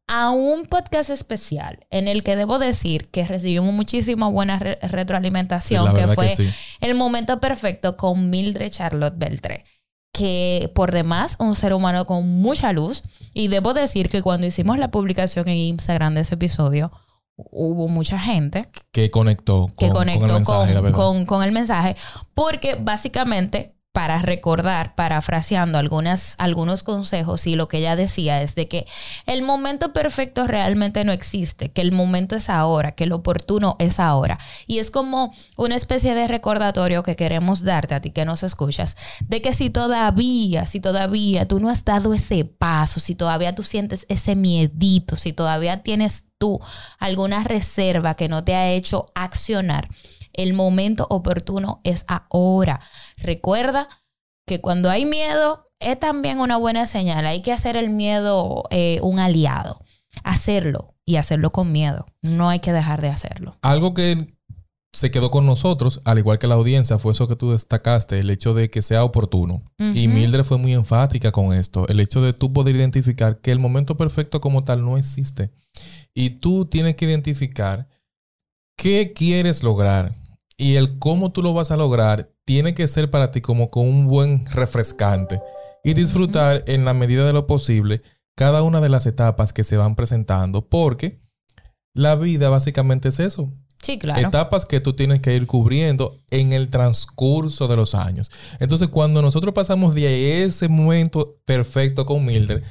a 0.06 0.30
un 0.30 0.66
podcast 0.66 1.10
especial 1.10 1.86
en 1.90 2.08
el 2.08 2.22
que 2.22 2.36
debo 2.36 2.58
decir 2.58 3.08
que 3.08 3.26
recibimos 3.26 3.72
muchísima 3.72 4.28
buena 4.28 4.58
retroalimentación, 4.58 5.94
que 5.94 6.08
fue 6.08 6.34
el 6.80 6.94
momento 6.94 7.40
perfecto 7.40 7.96
con 7.96 8.30
Mildred 8.30 8.70
Charlotte 8.70 9.14
Beltré 9.16 9.64
que 10.12 10.70
por 10.76 10.92
demás 10.92 11.34
un 11.40 11.56
ser 11.56 11.74
humano 11.74 12.04
con 12.04 12.40
mucha 12.40 12.72
luz. 12.72 13.02
Y 13.34 13.48
debo 13.48 13.74
decir 13.74 14.08
que 14.08 14.22
cuando 14.22 14.46
hicimos 14.46 14.78
la 14.78 14.92
publicación 14.92 15.48
en 15.48 15.56
Instagram 15.56 16.14
de 16.14 16.20
ese 16.20 16.36
episodio, 16.36 16.92
hubo 17.36 17.88
mucha 17.88 18.18
gente 18.18 18.64
que 18.92 19.10
conectó, 19.10 19.68
que 19.76 19.90
conectó 19.90 20.26
el 20.26 20.32
mensaje, 20.32 20.92
con, 20.92 21.26
con, 21.26 21.42
el 21.42 21.50
mensaje, 21.50 21.96
porque 22.32 22.76
básicamente 22.76 23.74
para 23.94 24.18
recordar, 24.18 24.96
parafraseando 24.96 25.78
algunas, 25.78 26.34
algunos 26.38 26.82
consejos 26.82 27.46
y 27.46 27.54
lo 27.54 27.68
que 27.68 27.78
ella 27.78 27.94
decía 27.94 28.42
es 28.42 28.56
de 28.56 28.66
que 28.66 28.86
el 29.24 29.42
momento 29.42 29.92
perfecto 29.92 30.48
realmente 30.48 31.04
no 31.04 31.12
existe, 31.12 31.70
que 31.70 31.80
el 31.80 31.92
momento 31.92 32.34
es 32.34 32.50
ahora, 32.50 32.96
que 32.96 33.06
lo 33.06 33.14
oportuno 33.14 33.76
es 33.78 34.00
ahora. 34.00 34.40
Y 34.66 34.80
es 34.80 34.90
como 34.90 35.32
una 35.56 35.76
especie 35.76 36.16
de 36.16 36.26
recordatorio 36.26 37.04
que 37.04 37.14
queremos 37.14 37.62
darte 37.62 37.94
a 37.94 38.00
ti 38.00 38.10
que 38.10 38.24
nos 38.24 38.42
escuchas, 38.42 38.96
de 39.28 39.40
que 39.40 39.52
si 39.52 39.70
todavía, 39.70 40.66
si 40.66 40.80
todavía 40.80 41.46
tú 41.46 41.60
no 41.60 41.70
has 41.70 41.84
dado 41.84 42.14
ese 42.14 42.44
paso, 42.44 42.98
si 42.98 43.14
todavía 43.14 43.54
tú 43.54 43.62
sientes 43.62 44.06
ese 44.08 44.34
miedito, 44.34 45.14
si 45.14 45.32
todavía 45.32 45.84
tienes 45.84 46.24
tú 46.38 46.60
alguna 46.98 47.44
reserva 47.44 48.14
que 48.14 48.28
no 48.28 48.42
te 48.42 48.56
ha 48.56 48.72
hecho 48.72 49.06
accionar, 49.14 49.88
el 50.34 50.52
momento 50.52 51.06
oportuno 51.10 51.80
es 51.84 52.04
ahora. 52.08 52.80
Recuerda 53.16 53.88
que 54.46 54.60
cuando 54.60 54.90
hay 54.90 55.04
miedo 55.04 55.70
es 55.80 55.98
también 55.98 56.40
una 56.40 56.56
buena 56.56 56.86
señal. 56.86 57.26
Hay 57.26 57.42
que 57.42 57.52
hacer 57.52 57.76
el 57.76 57.90
miedo 57.90 58.64
eh, 58.70 59.00
un 59.02 59.18
aliado. 59.18 59.80
Hacerlo 60.22 60.94
y 61.04 61.16
hacerlo 61.16 61.50
con 61.50 61.72
miedo. 61.72 62.06
No 62.22 62.48
hay 62.48 62.60
que 62.60 62.72
dejar 62.72 63.00
de 63.00 63.08
hacerlo. 63.08 63.56
Algo 63.62 63.94
que 63.94 64.34
se 64.94 65.10
quedó 65.10 65.30
con 65.30 65.44
nosotros, 65.44 66.00
al 66.04 66.18
igual 66.18 66.38
que 66.38 66.46
la 66.46 66.54
audiencia, 66.54 66.98
fue 66.98 67.12
eso 67.12 67.26
que 67.26 67.34
tú 67.34 67.50
destacaste, 67.50 68.20
el 68.20 68.30
hecho 68.30 68.54
de 68.54 68.70
que 68.70 68.80
sea 68.80 69.02
oportuno. 69.02 69.62
Y 69.78 70.06
Mildred 70.06 70.44
fue 70.44 70.56
muy 70.56 70.72
enfática 70.72 71.32
con 71.32 71.52
esto, 71.52 71.86
el 71.88 71.98
hecho 71.98 72.22
de 72.22 72.32
tú 72.32 72.52
poder 72.52 72.76
identificar 72.76 73.40
que 73.40 73.50
el 73.50 73.58
momento 73.58 73.96
perfecto 73.96 74.40
como 74.40 74.62
tal 74.62 74.84
no 74.84 74.96
existe. 74.96 75.50
Y 76.14 76.30
tú 76.38 76.66
tienes 76.66 76.94
que 76.94 77.06
identificar 77.06 77.88
qué 78.76 79.12
quieres 79.12 79.64
lograr 79.64 80.14
y 80.56 80.76
el 80.76 80.98
cómo 80.98 81.32
tú 81.32 81.42
lo 81.42 81.52
vas 81.52 81.70
a 81.70 81.76
lograr 81.76 82.32
tiene 82.44 82.74
que 82.74 82.88
ser 82.88 83.10
para 83.10 83.30
ti 83.30 83.40
como 83.40 83.68
con 83.68 83.86
un 83.86 84.06
buen 84.06 84.46
refrescante 84.46 85.40
y 85.82 85.94
disfrutar 85.94 86.64
en 86.66 86.84
la 86.84 86.94
medida 86.94 87.24
de 87.24 87.32
lo 87.32 87.46
posible 87.46 88.02
cada 88.36 88.62
una 88.62 88.80
de 88.80 88.88
las 88.88 89.06
etapas 89.06 89.52
que 89.52 89.64
se 89.64 89.76
van 89.76 89.94
presentando 89.94 90.68
porque 90.68 91.20
la 91.94 92.16
vida 92.16 92.48
básicamente 92.48 93.08
es 93.08 93.20
eso. 93.20 93.52
Sí, 93.80 93.98
claro. 93.98 94.26
Etapas 94.26 94.64
que 94.64 94.80
tú 94.80 94.94
tienes 94.94 95.20
que 95.20 95.36
ir 95.36 95.46
cubriendo 95.46 96.16
en 96.30 96.54
el 96.54 96.70
transcurso 96.70 97.68
de 97.68 97.76
los 97.76 97.94
años. 97.94 98.30
Entonces, 98.58 98.88
cuando 98.88 99.20
nosotros 99.20 99.52
pasamos 99.52 99.94
de 99.94 100.42
ese 100.42 100.68
momento 100.68 101.38
perfecto 101.44 102.06
con 102.06 102.24
Mildred, 102.24 102.62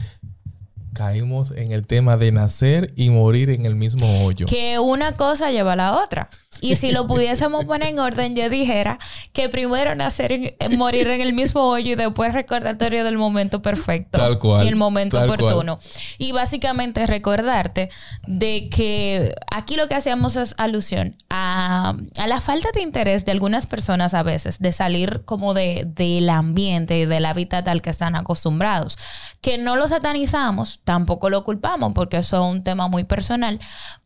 caímos 0.94 1.52
en 1.52 1.72
el 1.72 1.86
tema 1.86 2.18
de 2.18 2.32
nacer 2.32 2.94
y 2.96 3.10
morir 3.10 3.50
en 3.50 3.66
el 3.66 3.76
mismo 3.76 4.26
hoyo. 4.26 4.46
Que 4.46 4.80
una 4.80 5.14
cosa 5.14 5.52
lleva 5.52 5.74
a 5.74 5.76
la 5.76 5.98
otra. 6.04 6.30
Y 6.64 6.78
si 6.78 6.92
lo 6.92 7.08
pudiésemos 7.08 7.66
poner 7.66 7.90
en 7.90 8.00
orden, 8.00 8.36
yo 8.36 8.50
dijera 8.50 8.98
que 9.34 9.50
primero 9.50 9.96
nacer 9.96 10.32
y 10.32 10.56
morir 10.78 11.08
en 11.08 11.22
el 11.22 11.34
mismo 11.34 11.62
hoyo 11.62 11.92
y 11.92 11.96
después 11.96 12.34
recordatorio 12.34 13.04
del 13.04 13.18
momento 13.18 13.62
perfecto. 13.62 14.18
Tal 14.18 14.40
cual. 14.40 14.66
Y 14.66 14.70
el 14.70 14.76
momento 14.76 15.22
oportuno. 15.22 15.80
Y 16.18 16.32
básicamente 16.32 17.06
recordarte 17.06 17.90
de 18.28 18.70
que 18.70 19.36
aquí 19.52 19.76
lo 19.76 19.88
que 19.88 19.96
hacíamos 19.96 20.36
es 20.36 20.56
alusión 20.58 21.18
a, 21.30 21.96
la 22.26 22.40
falta 22.40 22.70
de 22.74 22.82
interés 22.82 23.26
de 23.26 23.32
algunas 23.32 23.66
personas 23.66 24.14
a 24.14 24.24
veces 24.24 24.60
de 24.60 24.72
salir 24.72 25.24
como 25.26 25.54
de, 25.54 25.86
del 25.86 26.30
ambiente 26.30 26.98
y 26.98 27.06
del 27.06 27.26
hábitat 27.26 27.68
al 27.68 27.82
que 27.82 27.90
están 27.90 28.16
acostumbrados. 28.16 28.98
Que 29.42 29.58
no 29.58 29.76
lo 29.76 29.88
satanizamos, 29.90 30.80
tampoco 30.84 31.30
lo 31.30 31.44
culpamos 31.44 31.94
porque 31.94 32.18
eso 32.18 32.44
es 32.44 32.56
un 32.56 32.64
tema 32.64 32.88
muy 32.88 33.04
personal, 33.04 33.60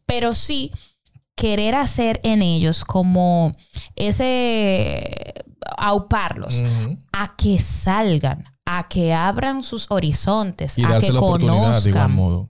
pero 0.05 0.33
sí 0.33 0.71
querer 1.35 1.75
hacer 1.75 2.19
en 2.23 2.41
ellos 2.41 2.83
como 2.83 3.51
ese 3.95 5.45
auparlos 5.77 6.63
a 7.13 7.35
que 7.35 7.59
salgan, 7.59 8.45
a 8.65 8.87
que 8.87 9.13
abran 9.13 9.63
sus 9.63 9.85
horizontes, 9.89 10.77
a 10.79 10.99
que 10.99 11.13
conozcan. 11.13 12.11
modo. 12.11 12.49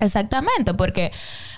Exactamente, 0.00 0.74
porque 0.74 1.12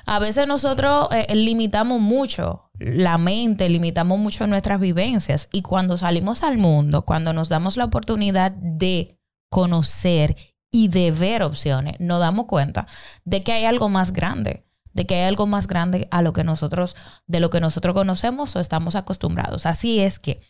a 0.04 0.18
veces 0.18 0.47
nosotros 0.47 1.09
eh, 1.12 1.35
limitamos 1.35 2.00
mucho 2.00 2.71
la 2.78 3.16
mente, 3.16 3.68
limitamos 3.68 4.18
mucho 4.18 4.47
nuestras 4.47 4.80
vivencias 4.80 5.49
y 5.52 5.62
cuando 5.62 5.97
salimos 5.97 6.42
al 6.42 6.59
mundo, 6.59 7.06
cuando 7.06 7.33
nos 7.33 7.49
damos 7.49 7.76
la 7.76 7.85
oportunidad 7.85 8.52
de 8.52 9.18
conocer 9.49 10.37
y 10.75 10.88
de 10.88 11.12
ver 11.12 11.45
opciones, 11.45 11.95
nos 12.00 12.19
damos 12.19 12.47
cuenta 12.47 12.85
de 13.25 13.45
que 13.45 13.52
hay 13.52 13.64
algo 13.64 13.88
más 13.88 14.12
grande 14.12 14.64
de 14.93 15.07
que 15.07 15.16
hay 15.16 15.23
algo 15.23 15.47
más 15.47 15.66
grande 15.66 16.07
a 16.12 16.23
lo 16.23 16.33
que 16.33 16.45
nosotros, 16.45 16.95
de 17.26 17.40
lo 17.40 17.50
que 17.50 17.61
nosotros 17.61 17.95
conocemos 17.95 18.54
o 18.54 18.61
estamos 18.61 18.95
acostumbrados. 18.95 19.66
Así 19.66 19.99
es 19.99 20.21
que 20.21 20.40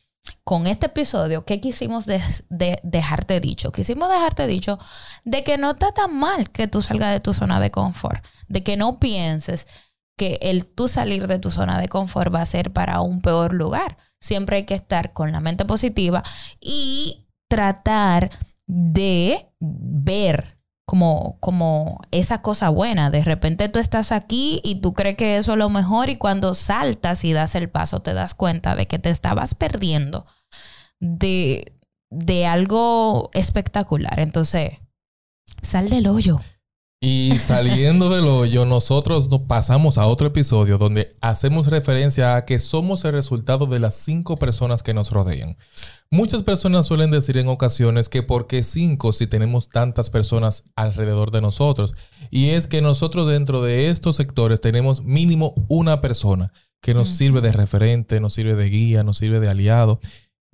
con 0.44 0.66
este 0.66 0.86
episodio, 0.86 1.46
¿qué 1.46 1.60
quisimos 1.60 2.04
de, 2.04 2.20
dejarte 2.82 3.40
dicho? 3.40 3.72
Quisimos 3.72 4.10
dejarte 4.10 4.46
dicho 4.46 4.78
de 5.24 5.42
que 5.42 5.56
no 5.56 5.70
está 5.70 5.92
tan 5.92 6.14
mal 6.14 6.50
que 6.50 6.68
tú 6.68 6.82
salgas 6.82 7.12
de 7.12 7.20
tu 7.20 7.32
zona 7.32 7.58
de 7.58 7.70
confort, 7.70 8.22
de 8.48 8.62
que 8.62 8.76
no 8.76 9.00
pienses 9.00 9.66
que 10.18 10.38
el 10.42 10.68
tú 10.68 10.88
salir 10.88 11.26
de 11.26 11.38
tu 11.38 11.50
zona 11.50 11.80
de 11.80 11.88
confort 11.88 12.34
va 12.34 12.42
a 12.42 12.46
ser 12.46 12.70
para 12.70 13.00
un 13.00 13.22
peor 13.22 13.54
lugar. 13.54 13.96
Siempre 14.20 14.56
hay 14.56 14.64
que 14.64 14.74
estar 14.74 15.14
con 15.14 15.32
la 15.32 15.40
mente 15.40 15.64
positiva 15.64 16.22
y 16.60 17.26
tratar 17.48 18.30
de 18.66 19.50
ver 19.60 20.58
como, 20.86 21.38
como 21.40 22.00
esa 22.10 22.42
cosa 22.42 22.68
buena. 22.68 23.10
De 23.10 23.24
repente 23.24 23.68
tú 23.68 23.78
estás 23.78 24.12
aquí 24.12 24.60
y 24.64 24.80
tú 24.80 24.94
crees 24.94 25.16
que 25.16 25.36
eso 25.36 25.52
es 25.52 25.58
lo 25.58 25.70
mejor 25.70 26.10
y 26.10 26.16
cuando 26.16 26.54
saltas 26.54 27.24
y 27.24 27.32
das 27.32 27.54
el 27.54 27.70
paso 27.70 28.00
te 28.00 28.14
das 28.14 28.34
cuenta 28.34 28.76
de 28.76 28.86
que 28.86 28.98
te 28.98 29.10
estabas 29.10 29.54
perdiendo 29.54 30.26
de, 31.00 31.78
de 32.10 32.46
algo 32.46 33.30
espectacular. 33.32 34.20
Entonces, 34.20 34.78
sal 35.62 35.88
del 35.88 36.06
hoyo. 36.06 36.40
Y 37.06 37.38
saliendo 37.38 38.08
del 38.08 38.24
hoyo, 38.24 38.64
nosotros 38.64 39.30
nos 39.30 39.42
pasamos 39.42 39.98
a 39.98 40.06
otro 40.06 40.28
episodio 40.28 40.78
donde 40.78 41.08
hacemos 41.20 41.66
referencia 41.66 42.34
a 42.34 42.46
que 42.46 42.58
somos 42.58 43.04
el 43.04 43.12
resultado 43.12 43.66
de 43.66 43.78
las 43.78 43.94
cinco 43.94 44.38
personas 44.38 44.82
que 44.82 44.94
nos 44.94 45.10
rodean. 45.10 45.58
Muchas 46.10 46.42
personas 46.44 46.86
suelen 46.86 47.10
decir 47.10 47.36
en 47.36 47.48
ocasiones 47.48 48.08
que 48.08 48.22
por 48.22 48.46
qué 48.46 48.64
cinco 48.64 49.12
si 49.12 49.26
tenemos 49.26 49.68
tantas 49.68 50.08
personas 50.08 50.64
alrededor 50.76 51.30
de 51.30 51.42
nosotros. 51.42 51.92
Y 52.30 52.50
es 52.50 52.66
que 52.66 52.80
nosotros 52.80 53.30
dentro 53.30 53.62
de 53.62 53.90
estos 53.90 54.16
sectores 54.16 54.62
tenemos 54.62 55.04
mínimo 55.04 55.52
una 55.68 56.00
persona 56.00 56.54
que 56.80 56.94
nos 56.94 57.10
sirve 57.10 57.42
de 57.42 57.52
referente, 57.52 58.18
nos 58.18 58.32
sirve 58.32 58.54
de 58.54 58.70
guía, 58.70 59.04
nos 59.04 59.18
sirve 59.18 59.40
de 59.40 59.50
aliado 59.50 60.00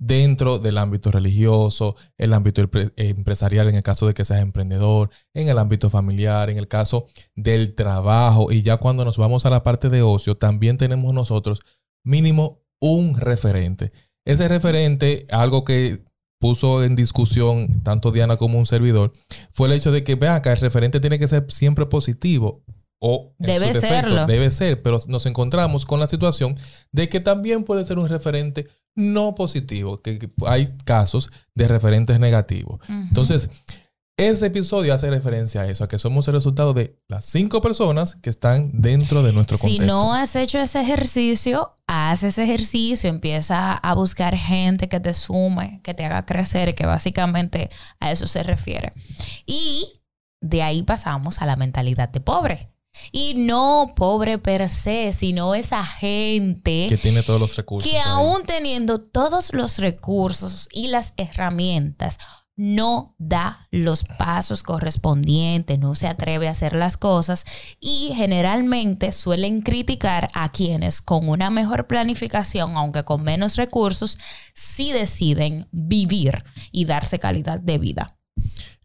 dentro 0.01 0.57
del 0.57 0.79
ámbito 0.79 1.11
religioso, 1.11 1.95
el 2.17 2.33
ámbito 2.33 2.67
empresarial 2.97 3.69
en 3.69 3.75
el 3.75 3.83
caso 3.83 4.07
de 4.07 4.13
que 4.13 4.25
seas 4.25 4.41
emprendedor, 4.41 5.11
en 5.35 5.47
el 5.47 5.59
ámbito 5.59 5.91
familiar, 5.91 6.49
en 6.49 6.57
el 6.57 6.67
caso 6.67 7.05
del 7.35 7.75
trabajo 7.75 8.51
y 8.51 8.63
ya 8.63 8.77
cuando 8.77 9.05
nos 9.05 9.17
vamos 9.17 9.45
a 9.45 9.51
la 9.51 9.63
parte 9.63 9.89
de 9.89 10.01
ocio, 10.01 10.35
también 10.35 10.77
tenemos 10.77 11.13
nosotros 11.13 11.59
mínimo 12.03 12.63
un 12.79 13.15
referente. 13.15 13.91
Ese 14.25 14.47
referente, 14.47 15.23
algo 15.29 15.63
que 15.63 16.03
puso 16.39 16.83
en 16.83 16.95
discusión 16.95 17.83
tanto 17.83 18.11
Diana 18.11 18.37
como 18.37 18.57
un 18.57 18.65
servidor, 18.65 19.13
fue 19.51 19.67
el 19.67 19.73
hecho 19.73 19.91
de 19.91 20.03
que, 20.03 20.15
vean, 20.15 20.41
que 20.41 20.49
el 20.49 20.57
referente 20.57 20.99
tiene 20.99 21.19
que 21.19 21.27
ser 21.27 21.45
siempre 21.49 21.85
positivo 21.85 22.63
o 22.99 23.35
debe 23.37 23.79
serlo. 23.79 24.25
Debe 24.25 24.49
ser, 24.49 24.81
pero 24.81 24.99
nos 25.07 25.27
encontramos 25.27 25.85
con 25.85 25.99
la 25.99 26.07
situación 26.07 26.55
de 26.91 27.07
que 27.07 27.19
también 27.19 27.63
puede 27.63 27.85
ser 27.85 27.99
un 27.99 28.09
referente 28.09 28.67
no 28.95 29.35
positivo, 29.35 30.01
que, 30.01 30.29
hay 30.45 30.75
casos 30.83 31.29
de 31.55 31.67
referentes 31.67 32.19
negativos. 32.19 32.79
Entonces, 32.87 33.49
ese 34.17 34.47
episodio 34.47 34.93
hace 34.93 35.09
referencia 35.09 35.61
a 35.61 35.67
eso, 35.67 35.83
a 35.83 35.87
que 35.87 35.97
somos 35.97 36.27
el 36.27 36.35
resultado 36.35 36.73
de 36.73 36.95
las 37.07 37.25
cinco 37.25 37.61
personas 37.61 38.15
que 38.15 38.29
están 38.29 38.69
dentro 38.73 39.23
de 39.23 39.33
nuestro 39.33 39.57
contexto. 39.57 39.83
Si 39.83 39.87
no 39.87 40.13
has 40.13 40.35
hecho 40.35 40.59
ese 40.59 40.81
ejercicio, 40.81 41.77
haz 41.87 42.21
ese 42.23 42.43
ejercicio, 42.43 43.09
empieza 43.09 43.73
a 43.73 43.95
buscar 43.95 44.35
gente 44.35 44.89
que 44.89 44.99
te 44.99 45.13
sume, 45.13 45.81
que 45.83 45.93
te 45.93 46.05
haga 46.05 46.25
crecer, 46.25 46.75
que 46.75 46.85
básicamente 46.85 47.69
a 47.99 48.11
eso 48.11 48.27
se 48.27 48.43
refiere. 48.43 48.93
Y 49.45 50.01
de 50.39 50.61
ahí 50.61 50.83
pasamos 50.83 51.41
a 51.41 51.45
la 51.45 51.55
mentalidad 51.55 52.09
de 52.09 52.19
pobre. 52.19 52.69
Y 53.11 53.33
no 53.35 53.93
pobre 53.95 54.37
per 54.37 54.69
se, 54.69 55.13
sino 55.13 55.55
esa 55.55 55.83
gente 55.83 56.87
que 56.89 56.97
tiene 56.97 57.23
todos 57.23 57.39
los 57.39 57.55
recursos. 57.55 57.89
Que 57.89 57.99
aún 57.99 58.43
teniendo 58.43 58.99
todos 58.99 59.53
los 59.53 59.77
recursos 59.77 60.67
y 60.71 60.87
las 60.87 61.13
herramientas, 61.17 62.17
no 62.61 63.15
da 63.17 63.67
los 63.71 64.03
pasos 64.03 64.61
correspondientes, 64.61 65.79
no 65.79 65.95
se 65.95 66.07
atreve 66.07 66.47
a 66.47 66.51
hacer 66.51 66.75
las 66.75 66.95
cosas 66.95 67.45
y 67.79 68.11
generalmente 68.15 69.13
suelen 69.13 69.61
criticar 69.61 70.29
a 70.33 70.49
quienes 70.49 71.01
con 71.01 71.27
una 71.27 71.49
mejor 71.49 71.87
planificación, 71.87 72.77
aunque 72.77 73.03
con 73.03 73.23
menos 73.23 73.55
recursos, 73.55 74.19
sí 74.53 74.91
deciden 74.91 75.67
vivir 75.71 76.43
y 76.71 76.85
darse 76.85 77.19
calidad 77.19 77.59
de 77.59 77.77
vida. 77.79 78.20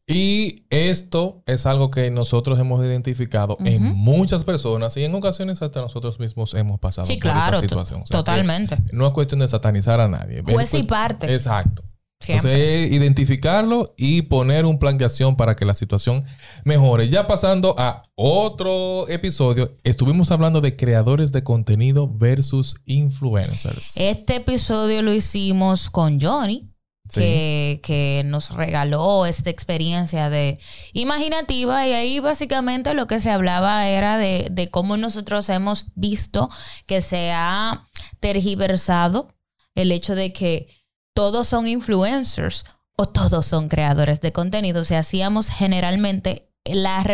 Y 0.09 0.65
esto 0.71 1.43
es 1.47 1.67
algo 1.67 1.91
que 1.91 2.13
nosotros 2.13 2.61
hemos 2.61 2.85
identificado 2.85 3.57
en 3.61 3.83
muchas 3.97 4.45
personas 4.45 4.97
y 4.97 5.05
en 5.05 5.15
ocasiones 5.15 5.63
hasta 5.63 5.81
nosotros 5.81 6.21
mismos 6.21 6.55
hemos 6.55 6.79
pasado 6.79 7.09
por 7.09 7.17
esa 7.17 7.57
situación. 7.57 8.05
totalmente. 8.05 8.77
No 8.93 9.07
es 9.07 9.13
cuestión 9.13 9.41
de 9.41 9.49
satanizar 9.49 10.01
a 10.01 10.07
nadie. 10.07 10.45
Pues 10.45 10.75
y 10.75 10.85
parte. 10.85 11.33
Exacto. 11.35 11.83
Entonces, 12.29 12.91
identificarlo 12.91 13.95
y 13.97 14.23
poner 14.23 14.65
un 14.65 14.79
plan 14.79 14.97
de 14.97 15.05
acción 15.05 15.37
para 15.37 15.55
que 15.55 15.65
la 15.65 15.75
situación 15.75 16.25
mejore. 16.65 17.09
Ya 17.09 17.27
pasando 17.27 17.75
a 17.79 18.03
otro 18.15 19.09
episodio, 19.09 19.77
estuvimos 19.85 20.31
hablando 20.31 20.61
de 20.61 20.77
creadores 20.77 21.31
de 21.33 21.45
contenido 21.45 22.09
versus 22.09 22.77
influencers. 22.87 23.97
Este 23.97 24.37
episodio 24.37 25.03
lo 25.03 25.13
hicimos 25.13 25.91
con 25.91 26.21
Johnny 26.21 26.69
que, 27.13 28.23
nos 28.27 28.51
regaló 28.51 29.27
esta 29.27 29.51
experiencia 29.51 30.31
de 30.31 30.59
imaginativa 30.93 31.87
y 31.87 31.93
ahí 31.93 32.21
básicamente 32.21 32.95
lo 32.95 33.07
que 33.07 33.21
se 33.21 33.31
hablaba 33.31 33.87
era 33.89 34.19
de, 34.19 34.49
de 34.51 34.69
cómo 34.69 34.97
nosotros 34.97 35.49
hemos 35.49 35.87
visto 35.95 36.49
que 36.87 37.01
se 37.01 37.33
ha 37.33 37.87
tergiversado 38.21 39.35
el 39.75 39.93
hecho 39.93 40.15
de 40.15 40.33
que 40.33 40.69
todos 41.15 41.49
son 41.49 41.69
influencers 41.69 42.65
o 42.97 43.07
todos 43.07 43.47
son 43.47 43.69
creadores 43.69 44.21
de 44.21 44.33
contenido. 44.33 44.83
O 44.83 44.85
sea, 44.85 45.01
hacíamos 45.01 45.49
generalmente 45.49 46.51
la, 46.65 47.05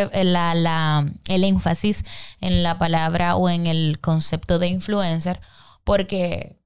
la, 0.54 1.06
el 1.28 1.44
énfasis 1.44 2.04
en 2.40 2.62
la 2.62 2.78
palabra 2.78 3.36
o 3.36 3.48
en 3.48 3.66
el 3.66 3.98
concepto 4.00 4.58
de 4.58 4.68
influencer, 4.68 5.40
porque 5.84 6.58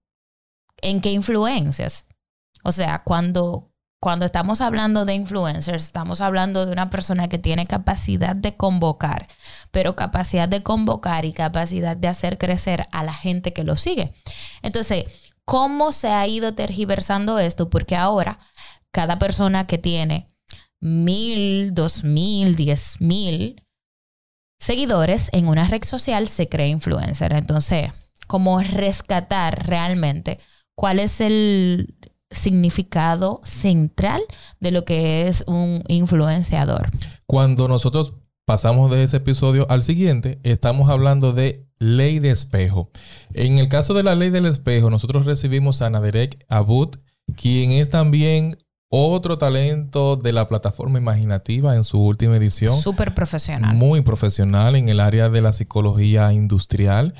¿en 0.83 1.00
qué 1.00 1.11
influencias? 1.11 2.06
O 2.64 2.72
sea, 2.72 3.02
cuando, 3.04 3.70
cuando 4.00 4.25
estamos 4.25 4.60
hablando 4.60 5.04
de 5.04 5.14
influencers, 5.14 5.84
estamos 5.84 6.20
hablando 6.20 6.66
de 6.66 6.72
una 6.72 6.90
persona 6.90 7.28
que 7.28 7.38
tiene 7.38 7.66
capacidad 7.66 8.34
de 8.34 8.56
convocar, 8.56 9.28
pero 9.70 9.96
capacidad 9.96 10.48
de 10.48 10.62
convocar 10.62 11.25
y 11.25 11.32
capacidad 11.32 11.96
de 11.96 12.08
hacer 12.08 12.38
crecer 12.38 12.82
a 12.92 13.02
la 13.02 13.12
gente 13.12 13.52
que 13.52 13.64
lo 13.64 13.76
sigue. 13.76 14.12
Entonces, 14.62 15.34
¿cómo 15.44 15.92
se 15.92 16.08
ha 16.08 16.26
ido 16.26 16.54
tergiversando 16.54 17.38
esto? 17.38 17.70
Porque 17.70 17.96
ahora 17.96 18.38
cada 18.92 19.18
persona 19.18 19.66
que 19.66 19.78
tiene 19.78 20.28
mil, 20.80 21.75
dos 21.75 22.04
mil, 22.04 22.56
diez 22.56 23.00
mil 23.00 23.62
seguidores 24.58 25.28
en 25.32 25.48
una 25.48 25.66
red 25.68 25.84
social 25.84 26.28
se 26.28 26.48
cree 26.48 26.68
influencer. 26.68 27.32
Entonces, 27.32 27.92
¿cómo 28.26 28.60
rescatar 28.60 29.66
realmente 29.66 30.38
cuál 30.75 30.98
es 30.98 31.20
el 31.20 31.98
significado 32.37 33.40
central 33.45 34.23
de 34.61 34.71
lo 34.71 34.85
que 34.85 35.26
es 35.28 35.45
un 35.47 35.83
influenciador. 35.88 36.90
Cuando 37.26 37.69
nosotros 37.69 38.14
pasamos 38.45 38.90
de 38.90 39.02
ese 39.02 39.19
episodio 39.19 39.66
al 39.69 39.83
siguiente, 39.83 40.38
estamos 40.45 40.88
hablando 40.88 41.33
de 41.33 41.66
ley 41.78 42.21
de 42.21 42.31
espejo. 42.31 42.90
En 43.35 43.59
el 43.59 43.69
caso 43.69 43.93
de 43.95 44.02
la 44.02 44.14
ley 44.14 44.31
del 44.31 44.47
espejo, 44.47 44.88
nosotros 44.88 45.26
recibimos 45.26 45.83
a 45.83 45.90
Naderek 45.90 46.45
Abud, 46.49 46.97
quien 47.35 47.73
es 47.73 47.90
también 47.90 48.57
otro 48.88 49.37
talento 49.37 50.16
de 50.16 50.33
la 50.33 50.47
plataforma 50.47 50.99
imaginativa 50.99 51.75
en 51.75 51.85
su 51.85 52.00
última 52.00 52.37
edición. 52.37 52.81
Súper 52.81 53.14
profesional. 53.14 53.75
Muy 53.75 54.02
profesional 54.02 54.76
en 54.76 54.88
el 54.88 55.00
área 55.00 55.28
de 55.28 55.43
la 55.43 55.52
psicología 55.52 56.33
industrial 56.33 57.14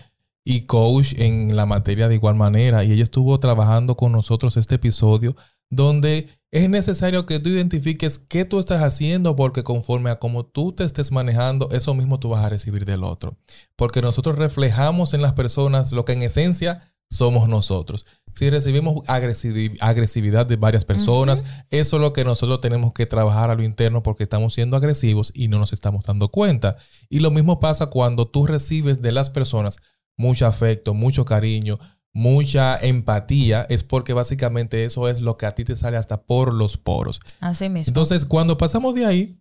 y 0.49 0.61
coach 0.63 1.15
en 1.19 1.57
la 1.57 1.67
materia 1.67 2.07
de 2.07 2.15
igual 2.15 2.37
manera. 2.37 2.85
Y 2.85 2.93
ella 2.93 3.03
estuvo 3.03 3.39
trabajando 3.41 3.97
con 3.97 4.13
nosotros 4.13 4.57
este 4.57 4.77
episodio 4.77 5.35
donde 5.71 6.29
es 6.53 6.71
necesario 6.71 7.27
que 7.27 7.41
tú 7.41 7.49
identifiques 7.49 8.21
qué 8.21 8.45
tú 8.45 8.61
estás 8.61 8.81
haciendo 8.81 9.35
porque 9.35 9.65
conforme 9.65 10.09
a 10.11 10.21
cómo 10.21 10.47
tú 10.47 10.71
te 10.71 10.85
estés 10.85 11.11
manejando, 11.11 11.69
eso 11.73 11.93
mismo 11.95 12.21
tú 12.21 12.29
vas 12.29 12.45
a 12.45 12.49
recibir 12.49 12.85
del 12.85 13.03
otro. 13.03 13.37
Porque 13.75 14.01
nosotros 14.01 14.39
reflejamos 14.39 15.15
en 15.15 15.23
las 15.23 15.33
personas 15.33 15.91
lo 15.91 16.05
que 16.05 16.13
en 16.13 16.23
esencia 16.23 16.93
somos 17.11 17.49
nosotros. 17.49 18.07
Si 18.33 18.49
recibimos 18.49 19.03
agresividad 19.09 20.47
de 20.47 20.57
varias 20.57 20.85
personas, 20.85 21.43
eso 21.71 21.97
es 21.97 22.03
lo 22.03 22.13
que 22.13 22.25
nosotros 22.25 22.61
tenemos 22.61 22.93
que 22.93 23.07
trabajar 23.07 23.51
a 23.51 23.55
lo 23.57 23.65
interno 23.65 24.03
porque 24.05 24.23
estamos 24.23 24.55
siendo 24.55 24.77
agresivos 24.77 25.33
y 25.35 25.49
no 25.49 25.59
nos 25.59 25.73
estamos 25.73 26.05
dando 26.05 26.29
cuenta. 26.29 26.77
Y 27.09 27.19
lo 27.21 27.33
mismo 27.33 27.59
pasa 27.59 27.87
cuando 27.87 28.29
tú 28.29 28.47
recibes 28.47 29.03
de 29.03 29.11
las 29.11 29.31
personas 29.31 29.79
mucho 30.17 30.47
afecto, 30.47 30.95
mucho 30.95 31.25
cariño, 31.25 31.79
mucha 32.13 32.79
empatía, 32.79 33.67
es 33.69 33.85
porque 33.85 34.13
básicamente 34.13 34.85
eso 34.85 35.09
es 35.09 35.21
lo 35.21 35.37
que 35.37 35.47
a 35.47 35.55
ti 35.55 35.65
te 35.65 35.77
sale 35.77 35.97
hasta 35.97 36.23
por 36.23 36.55
los 36.55 36.77
poros. 36.77 37.21
Así 37.41 37.69
mismo. 37.69 37.91
Entonces, 37.91 38.25
cuando 38.25 38.57
pasamos 38.57 38.95
de 38.95 39.05
ahí, 39.05 39.39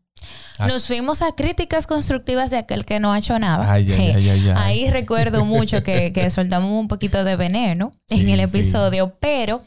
nos 0.67 0.87
fuimos 0.87 1.21
a 1.21 1.33
críticas 1.33 1.87
constructivas 1.87 2.49
de 2.49 2.57
aquel 2.57 2.85
que 2.85 2.99
no 2.99 3.11
ha 3.11 3.19
hecho 3.19 3.37
nada. 3.39 3.71
Ahí 3.71 4.89
recuerdo 4.89 5.45
mucho 5.45 5.83
que, 5.83 6.29
soltamos 6.29 6.71
un 6.71 6.87
poquito 6.87 7.23
de 7.23 7.35
veneno 7.35 7.91
en 8.09 8.29
el 8.29 8.39
episodio, 8.39 9.15
pero 9.19 9.61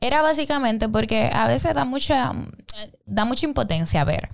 era 0.00 0.22
básicamente 0.22 0.88
porque 0.88 1.30
a 1.32 1.46
veces 1.46 1.74
da 1.74 1.84
mucha, 1.84 2.32
da 3.06 3.24
mucha 3.24 3.46
impotencia 3.46 4.04
ver 4.04 4.28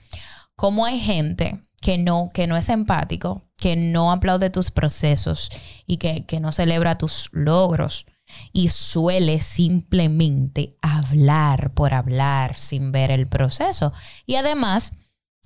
cómo 0.57 0.87
hay 0.87 0.99
gente 0.99 1.61
que 1.81 1.99
no, 1.99 2.31
que 2.33 2.47
no 2.47 2.57
es 2.57 2.69
empático, 2.69 3.43
que 3.59 3.77
no 3.77 4.13
aplaude 4.13 4.51
tus 4.51 4.71
procesos 4.71 5.51
y 5.87 5.99
que, 5.99 6.25
no 6.41 6.53
celebra 6.53 6.97
tus 6.97 7.29
logros 7.33 8.07
y 8.53 8.69
suele 8.69 9.41
simplemente 9.41 10.77
hablar 10.81 11.73
por 11.73 11.93
hablar 11.93 12.57
sin 12.57 12.93
ver 12.93 13.11
el 13.11 13.27
proceso. 13.27 13.93
Y 14.27 14.37
además, 14.37 14.93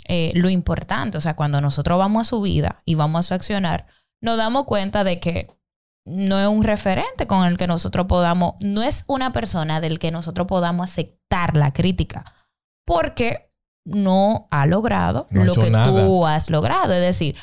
eh, 0.09 0.33
lo 0.35 0.51
importante, 0.51 1.16
o 1.16 1.20
sea, 1.20 1.37
cuando 1.37 1.61
nosotros 1.61 1.98
vamos 1.98 2.27
a 2.27 2.31
su 2.31 2.42
vida 2.42 2.83
y 2.85 2.96
vamos 2.96 3.33
a 3.33 3.37
accionar, 3.37 3.87
nos 4.20 4.37
damos 4.37 4.64
cuenta 4.64 5.05
de 5.05 5.18
que 5.18 5.48
no 6.05 6.40
es 6.40 6.48
un 6.48 6.64
referente 6.64 7.27
con 7.27 7.46
el 7.46 7.57
que 7.57 7.66
nosotros 7.66 8.07
podamos, 8.07 8.55
no 8.61 8.83
es 8.83 9.05
una 9.07 9.33
persona 9.33 9.81
del 9.81 9.98
que 9.98 10.11
nosotros 10.11 10.46
podamos 10.46 10.90
aceptar 10.90 11.57
la 11.57 11.72
crítica, 11.72 12.25
porque 12.85 13.53
no 13.85 14.48
ha 14.51 14.66
logrado 14.66 15.27
lo 15.31 15.55
que 15.55 15.70
tú 15.70 16.27
has 16.27 16.51
logrado. 16.51 16.92
Es 16.92 17.01
decir, 17.01 17.37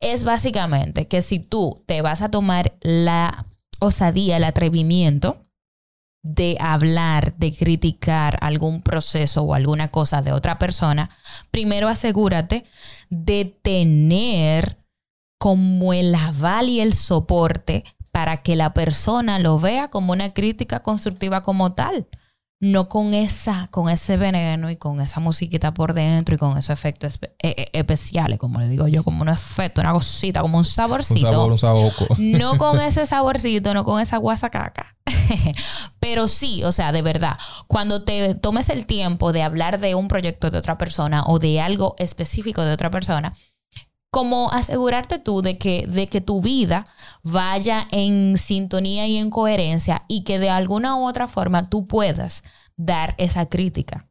es 0.00 0.24
básicamente 0.24 1.06
que 1.06 1.22
si 1.22 1.38
tú 1.38 1.82
te 1.86 2.02
vas 2.02 2.22
a 2.22 2.30
tomar 2.30 2.76
la 2.80 3.46
osadía, 3.78 4.38
el 4.38 4.44
atrevimiento 4.44 5.42
de 6.22 6.56
hablar, 6.60 7.34
de 7.36 7.52
criticar 7.52 8.38
algún 8.42 8.82
proceso 8.82 9.42
o 9.42 9.54
alguna 9.54 9.88
cosa 9.88 10.22
de 10.22 10.32
otra 10.32 10.58
persona, 10.58 11.10
primero 11.50 11.88
asegúrate 11.88 12.64
de 13.08 13.44
tener 13.44 14.78
como 15.38 15.94
el 15.94 16.14
aval 16.14 16.68
y 16.68 16.80
el 16.80 16.92
soporte 16.92 17.84
para 18.12 18.42
que 18.42 18.56
la 18.56 18.74
persona 18.74 19.38
lo 19.38 19.58
vea 19.58 19.88
como 19.88 20.12
una 20.12 20.34
crítica 20.34 20.80
constructiva 20.80 21.42
como 21.42 21.72
tal 21.72 22.08
no 22.60 22.90
con 22.90 23.14
esa, 23.14 23.68
con 23.70 23.88
ese 23.88 24.18
veneno 24.18 24.70
y 24.70 24.76
con 24.76 25.00
esa 25.00 25.18
musiquita 25.18 25.72
por 25.72 25.94
dentro 25.94 26.34
y 26.34 26.38
con 26.38 26.58
esos 26.58 26.70
efectos 26.70 27.18
eh, 27.22 27.54
eh, 27.56 27.70
especiales, 27.72 28.38
como 28.38 28.60
le 28.60 28.68
digo 28.68 28.86
yo, 28.86 29.02
como 29.02 29.22
un 29.22 29.30
efecto, 29.30 29.80
una 29.80 29.94
cosita, 29.94 30.42
como 30.42 30.58
un 30.58 30.66
saborcito. 30.66 31.26
Un 31.26 31.32
sabor, 31.32 31.52
un 31.52 31.58
saboco. 31.58 32.06
No 32.18 32.58
con 32.58 32.78
ese 32.82 33.06
saborcito, 33.06 33.72
no 33.72 33.84
con 33.84 33.98
esa 33.98 34.18
guasacaca. 34.18 34.94
Pero 36.00 36.28
sí, 36.28 36.62
o 36.62 36.70
sea, 36.70 36.92
de 36.92 37.00
verdad, 37.00 37.38
cuando 37.66 38.04
te 38.04 38.34
tomes 38.34 38.68
el 38.68 38.84
tiempo 38.84 39.32
de 39.32 39.42
hablar 39.42 39.80
de 39.80 39.94
un 39.94 40.08
proyecto 40.08 40.50
de 40.50 40.58
otra 40.58 40.76
persona 40.76 41.24
o 41.26 41.38
de 41.38 41.62
algo 41.62 41.94
específico 41.98 42.62
de 42.62 42.72
otra 42.72 42.90
persona, 42.90 43.32
como 44.10 44.50
asegurarte 44.50 45.18
tú 45.18 45.40
de 45.40 45.56
que, 45.56 45.86
de 45.86 46.08
que 46.08 46.20
tu 46.20 46.42
vida 46.42 46.84
vaya 47.22 47.86
en 47.92 48.36
sintonía 48.38 49.06
y 49.06 49.16
en 49.16 49.30
coherencia 49.30 50.04
y 50.08 50.24
que 50.24 50.38
de 50.38 50.50
alguna 50.50 50.96
u 50.96 51.06
otra 51.06 51.28
forma 51.28 51.68
tú 51.68 51.86
puedas 51.86 52.42
dar 52.76 53.14
esa 53.18 53.46
crítica. 53.46 54.08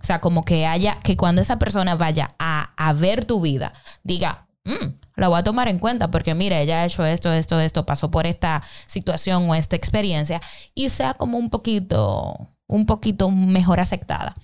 O 0.00 0.04
sea, 0.04 0.20
como 0.20 0.44
que 0.44 0.66
haya, 0.66 0.98
que 1.00 1.16
cuando 1.16 1.40
esa 1.40 1.58
persona 1.58 1.94
vaya 1.94 2.34
a, 2.38 2.92
ver 2.94 3.24
tu 3.24 3.40
vida, 3.40 3.72
diga, 4.02 4.48
mm, 4.64 4.98
la 5.16 5.28
voy 5.28 5.38
a 5.38 5.44
tomar 5.44 5.68
en 5.68 5.78
cuenta 5.78 6.10
porque 6.10 6.34
mira, 6.34 6.60
ella 6.60 6.82
ha 6.82 6.84
hecho 6.84 7.04
esto, 7.04 7.32
esto, 7.32 7.60
esto, 7.60 7.86
pasó 7.86 8.10
por 8.10 8.26
esta 8.26 8.62
situación 8.86 9.48
o 9.48 9.54
esta 9.54 9.76
experiencia 9.76 10.40
y 10.74 10.88
sea 10.88 11.14
como 11.14 11.38
un 11.38 11.50
poquito, 11.50 12.50
un 12.66 12.86
poquito 12.86 13.30
mejor 13.30 13.78
aceptada. 13.80 14.34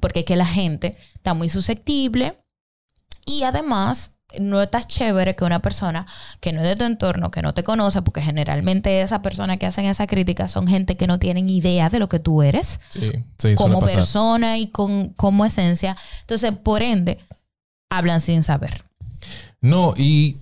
Porque 0.00 0.20
es 0.20 0.24
que 0.24 0.36
la 0.36 0.46
gente 0.46 0.96
está 1.14 1.34
muy 1.34 1.48
susceptible 1.48 2.36
y 3.26 3.42
además 3.42 4.12
no 4.38 4.62
estás 4.62 4.86
chévere 4.86 5.34
que 5.34 5.44
una 5.44 5.60
persona 5.60 6.06
que 6.40 6.52
no 6.52 6.62
es 6.62 6.68
de 6.68 6.76
tu 6.76 6.84
entorno, 6.84 7.30
que 7.30 7.42
no 7.42 7.54
te 7.54 7.64
conoce, 7.64 8.02
porque 8.02 8.20
generalmente 8.20 9.02
esas 9.02 9.20
personas 9.20 9.58
que 9.58 9.66
hacen 9.66 9.86
esa 9.86 10.06
crítica 10.06 10.48
son 10.48 10.66
gente 10.66 10.96
que 10.96 11.06
no 11.06 11.18
tienen 11.18 11.48
idea 11.48 11.88
de 11.90 11.98
lo 11.98 12.08
que 12.08 12.18
tú 12.18 12.42
eres 12.42 12.80
como 13.56 13.80
persona 13.80 14.58
y 14.58 14.68
con, 14.68 15.10
como 15.10 15.44
esencia. 15.44 15.96
Entonces, 16.20 16.52
por 16.52 16.82
ende, 16.82 17.18
hablan 17.90 18.20
sin 18.20 18.42
saber. 18.42 18.84
No, 19.60 19.94
y 19.96 20.36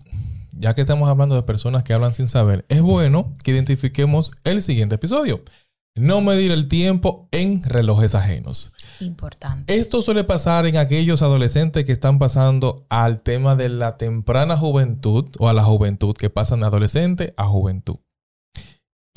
ya 0.53 0.75
que 0.75 0.83
estamos 0.83 1.09
hablando 1.09 1.35
de 1.35 1.43
personas 1.43 1.83
que 1.83 1.95
hablan 1.95 2.15
sin 2.15 2.29
saber, 2.29 2.65
es 2.69 2.83
bueno 2.83 3.35
que 3.43 3.53
identifiquemos 3.53 4.33
el 4.45 4.63
siguiente 4.63 4.97
episodio. 4.97 5.43
No 5.95 6.21
medir 6.21 6.53
el 6.53 6.69
tiempo 6.69 7.29
en 7.33 7.63
relojes 7.65 8.15
ajenos. 8.15 8.73
Importante. 9.01 9.77
Esto 9.77 10.01
suele 10.01 10.23
pasar 10.23 10.67
en 10.67 10.77
aquellos 10.77 11.23
adolescentes 11.23 11.85
que 11.85 11.93
están 11.93 12.19
pasando 12.19 12.87
al 12.89 13.21
tema 13.21 13.57
de 13.57 13.69
la 13.69 13.97
temprana 13.97 14.57
juventud 14.57 15.27
o 15.39 15.49
a 15.49 15.53
la 15.53 15.65
juventud, 15.65 16.15
que 16.15 16.31
pasan 16.31 16.61
de 16.61 16.67
adolescente 16.67 17.35
a 17.37 17.47
juventud. 17.47 17.97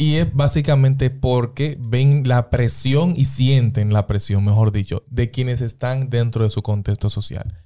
Y 0.02 0.16
es 0.16 0.34
básicamente 0.34 1.12
porque 1.12 1.78
ven 1.80 2.24
la 2.28 2.50
presión 2.50 3.14
y 3.16 3.26
sienten 3.26 3.94
la 3.94 4.08
presión, 4.08 4.44
mejor 4.44 4.72
dicho, 4.72 5.04
de 5.12 5.30
quienes 5.30 5.62
están 5.62 6.10
dentro 6.10 6.44
de 6.44 6.50
su 6.50 6.64
contexto 6.64 7.12
social. 7.12 7.64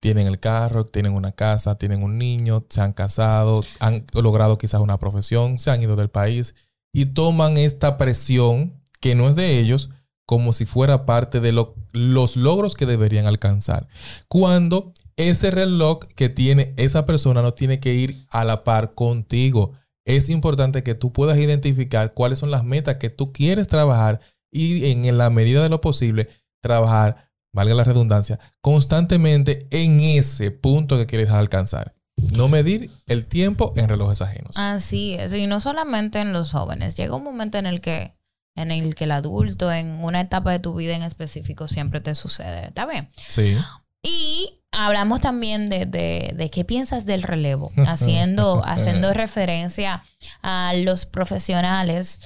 Tienen 0.00 0.28
el 0.28 0.38
carro, 0.38 0.84
tienen 0.84 1.12
una 1.14 1.32
casa, 1.32 1.76
tienen 1.76 2.04
un 2.04 2.18
niño, 2.18 2.64
se 2.70 2.80
han 2.80 2.92
casado, 2.92 3.64
han 3.80 4.06
logrado 4.12 4.58
quizás 4.58 4.80
una 4.80 5.00
profesión, 5.00 5.58
se 5.58 5.72
han 5.72 5.82
ido 5.82 5.96
del 5.96 6.08
país 6.08 6.54
y 6.92 7.06
toman 7.06 7.56
esta 7.56 7.96
presión 7.96 8.82
que 9.00 9.14
no 9.14 9.28
es 9.28 9.36
de 9.36 9.58
ellos 9.58 9.90
como 10.26 10.52
si 10.52 10.64
fuera 10.64 11.06
parte 11.06 11.40
de 11.40 11.52
los 11.52 12.36
logros 12.36 12.74
que 12.74 12.86
deberían 12.86 13.26
alcanzar. 13.26 13.88
Cuando 14.28 14.92
ese 15.28 15.50
reloj 15.50 16.00
que 16.16 16.28
tiene 16.28 16.72
esa 16.76 17.04
persona 17.04 17.42
no 17.42 17.52
tiene 17.52 17.80
que 17.80 17.94
ir 17.94 18.24
a 18.30 18.44
la 18.44 18.64
par 18.64 18.94
contigo. 18.94 19.72
Es 20.06 20.28
importante 20.28 20.82
que 20.82 20.94
tú 20.94 21.12
puedas 21.12 21.38
identificar 21.38 22.14
cuáles 22.14 22.38
son 22.38 22.50
las 22.50 22.64
metas 22.64 22.96
que 22.96 23.10
tú 23.10 23.32
quieres 23.32 23.68
trabajar 23.68 24.20
y 24.50 24.90
en 24.90 25.18
la 25.18 25.30
medida 25.30 25.62
de 25.62 25.68
lo 25.68 25.80
posible 25.80 26.28
trabajar, 26.62 27.30
valga 27.52 27.74
la 27.74 27.84
redundancia, 27.84 28.40
constantemente 28.60 29.68
en 29.70 30.00
ese 30.00 30.50
punto 30.50 30.96
que 30.96 31.06
quieres 31.06 31.30
alcanzar. 31.30 31.94
No 32.32 32.48
medir 32.48 32.90
el 33.06 33.26
tiempo 33.26 33.72
en 33.76 33.88
relojes 33.88 34.22
ajenos. 34.22 34.56
Así 34.56 35.14
es, 35.14 35.34
y 35.34 35.46
no 35.46 35.60
solamente 35.60 36.20
en 36.20 36.32
los 36.32 36.52
jóvenes. 36.52 36.94
Llega 36.94 37.14
un 37.14 37.24
momento 37.24 37.58
en 37.58 37.66
el 37.66 37.80
que 37.80 38.14
en 38.56 38.70
el 38.70 38.94
que 38.94 39.04
el 39.04 39.12
adulto 39.12 39.72
en 39.72 40.04
una 40.04 40.20
etapa 40.20 40.52
de 40.52 40.58
tu 40.58 40.74
vida 40.74 40.94
en 40.94 41.02
específico 41.02 41.68
siempre 41.68 42.00
te 42.00 42.14
sucede. 42.14 42.68
¿Está 42.68 42.86
bien? 42.86 43.08
Sí. 43.28 43.56
Y 44.02 44.60
hablamos 44.72 45.20
también 45.20 45.68
de, 45.68 45.86
de, 45.86 46.32
de 46.36 46.50
qué 46.50 46.64
piensas 46.64 47.06
del 47.06 47.22
relevo, 47.22 47.72
haciendo, 47.86 48.62
haciendo 48.64 49.12
referencia 49.12 50.02
a 50.42 50.72
los 50.74 51.06
profesionales 51.06 52.20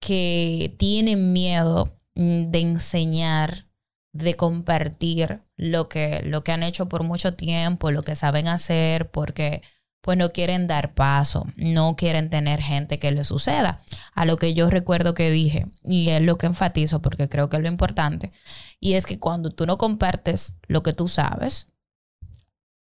que 0.00 0.74
tienen 0.78 1.32
miedo 1.32 1.96
mm, 2.14 2.50
de 2.50 2.60
enseñar, 2.60 3.66
de 4.12 4.34
compartir 4.34 5.40
lo 5.60 5.90
que, 5.90 6.22
lo 6.24 6.42
que 6.42 6.52
han 6.52 6.62
hecho 6.62 6.88
por 6.88 7.02
mucho 7.02 7.34
tiempo, 7.34 7.90
lo 7.90 8.02
que 8.02 8.16
saben 8.16 8.48
hacer, 8.48 9.10
porque 9.10 9.60
pues 10.00 10.16
no 10.16 10.32
quieren 10.32 10.66
dar 10.66 10.94
paso, 10.94 11.46
no 11.56 11.96
quieren 11.96 12.30
tener 12.30 12.62
gente 12.62 12.98
que 12.98 13.12
les 13.12 13.26
suceda. 13.26 13.78
A 14.14 14.24
lo 14.24 14.38
que 14.38 14.54
yo 14.54 14.70
recuerdo 14.70 15.12
que 15.12 15.30
dije, 15.30 15.66
y 15.82 16.08
es 16.08 16.22
lo 16.22 16.38
que 16.38 16.46
enfatizo 16.46 17.02
porque 17.02 17.28
creo 17.28 17.50
que 17.50 17.58
es 17.58 17.62
lo 17.62 17.68
importante, 17.68 18.32
y 18.80 18.94
es 18.94 19.04
que 19.04 19.18
cuando 19.18 19.50
tú 19.50 19.66
no 19.66 19.76
compartes 19.76 20.54
lo 20.66 20.82
que 20.82 20.94
tú 20.94 21.08
sabes, 21.08 21.68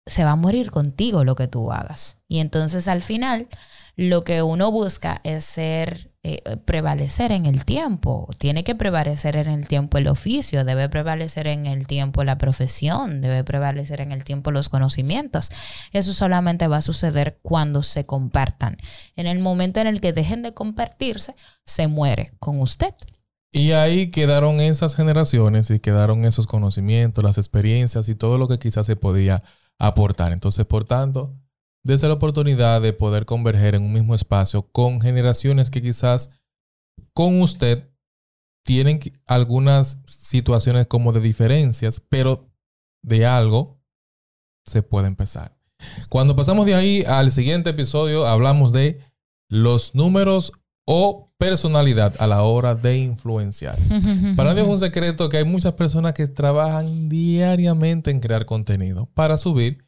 se 0.06 0.22
va 0.22 0.30
a 0.30 0.36
morir 0.36 0.70
contigo 0.70 1.24
lo 1.24 1.34
que 1.34 1.48
tú 1.48 1.72
hagas. 1.72 2.18
Y 2.28 2.38
entonces 2.38 2.86
al 2.86 3.02
final 3.02 3.48
lo 3.96 4.22
que 4.22 4.42
uno 4.42 4.70
busca 4.70 5.20
es 5.24 5.44
ser, 5.44 6.07
eh, 6.24 6.42
prevalecer 6.64 7.30
en 7.30 7.46
el 7.46 7.64
tiempo. 7.64 8.28
Tiene 8.38 8.64
que 8.64 8.74
prevalecer 8.74 9.36
en 9.36 9.48
el 9.48 9.68
tiempo 9.68 9.98
el 9.98 10.08
oficio, 10.08 10.64
debe 10.64 10.88
prevalecer 10.88 11.46
en 11.46 11.66
el 11.66 11.86
tiempo 11.86 12.24
la 12.24 12.38
profesión, 12.38 13.20
debe 13.20 13.44
prevalecer 13.44 14.00
en 14.00 14.10
el 14.10 14.24
tiempo 14.24 14.50
los 14.50 14.68
conocimientos. 14.68 15.50
Eso 15.92 16.12
solamente 16.12 16.66
va 16.66 16.78
a 16.78 16.82
suceder 16.82 17.38
cuando 17.42 17.84
se 17.84 18.04
compartan. 18.04 18.78
En 19.14 19.28
el 19.28 19.38
momento 19.38 19.78
en 19.78 19.86
el 19.86 20.00
que 20.00 20.12
dejen 20.12 20.42
de 20.42 20.54
compartirse, 20.54 21.36
se 21.64 21.86
muere 21.86 22.32
con 22.40 22.60
usted. 22.60 22.94
Y 23.52 23.70
ahí 23.72 24.10
quedaron 24.10 24.60
esas 24.60 24.96
generaciones 24.96 25.70
y 25.70 25.78
quedaron 25.78 26.24
esos 26.24 26.46
conocimientos, 26.46 27.22
las 27.22 27.38
experiencias 27.38 28.08
y 28.08 28.16
todo 28.16 28.38
lo 28.38 28.48
que 28.48 28.58
quizás 28.58 28.86
se 28.86 28.96
podía 28.96 29.42
aportar. 29.78 30.32
Entonces, 30.32 30.66
por 30.66 30.84
tanto, 30.84 31.36
desde 31.84 32.08
la 32.08 32.14
oportunidad 32.14 32.80
de 32.82 32.92
poder 32.92 33.24
converger 33.24 33.74
en 33.74 33.82
un 33.82 33.92
mismo 33.92 34.14
espacio 34.14 34.62
con 34.70 35.00
generaciones 35.00 35.70
que 35.70 35.82
quizás 35.82 36.30
con 37.14 37.40
usted 37.40 37.88
tienen 38.64 39.00
algunas 39.26 40.00
situaciones 40.06 40.86
como 40.86 41.12
de 41.12 41.20
diferencias, 41.20 42.00
pero 42.08 42.50
de 43.02 43.24
algo 43.24 43.80
se 44.66 44.82
puede 44.82 45.06
empezar. 45.06 45.56
Cuando 46.08 46.36
pasamos 46.36 46.66
de 46.66 46.74
ahí 46.74 47.04
al 47.04 47.32
siguiente 47.32 47.70
episodio, 47.70 48.26
hablamos 48.26 48.72
de 48.72 49.00
los 49.48 49.94
números 49.94 50.52
o 50.86 51.26
personalidad 51.38 52.14
a 52.18 52.26
la 52.26 52.42
hora 52.42 52.74
de 52.74 52.98
influenciar. 52.98 53.78
Para 54.36 54.54
mí 54.54 54.60
es 54.60 54.66
un 54.66 54.78
secreto 54.78 55.28
que 55.28 55.38
hay 55.38 55.44
muchas 55.44 55.72
personas 55.74 56.14
que 56.14 56.26
trabajan 56.26 57.08
diariamente 57.08 58.10
en 58.10 58.20
crear 58.20 58.44
contenido 58.44 59.06
para 59.14 59.38
subir 59.38 59.78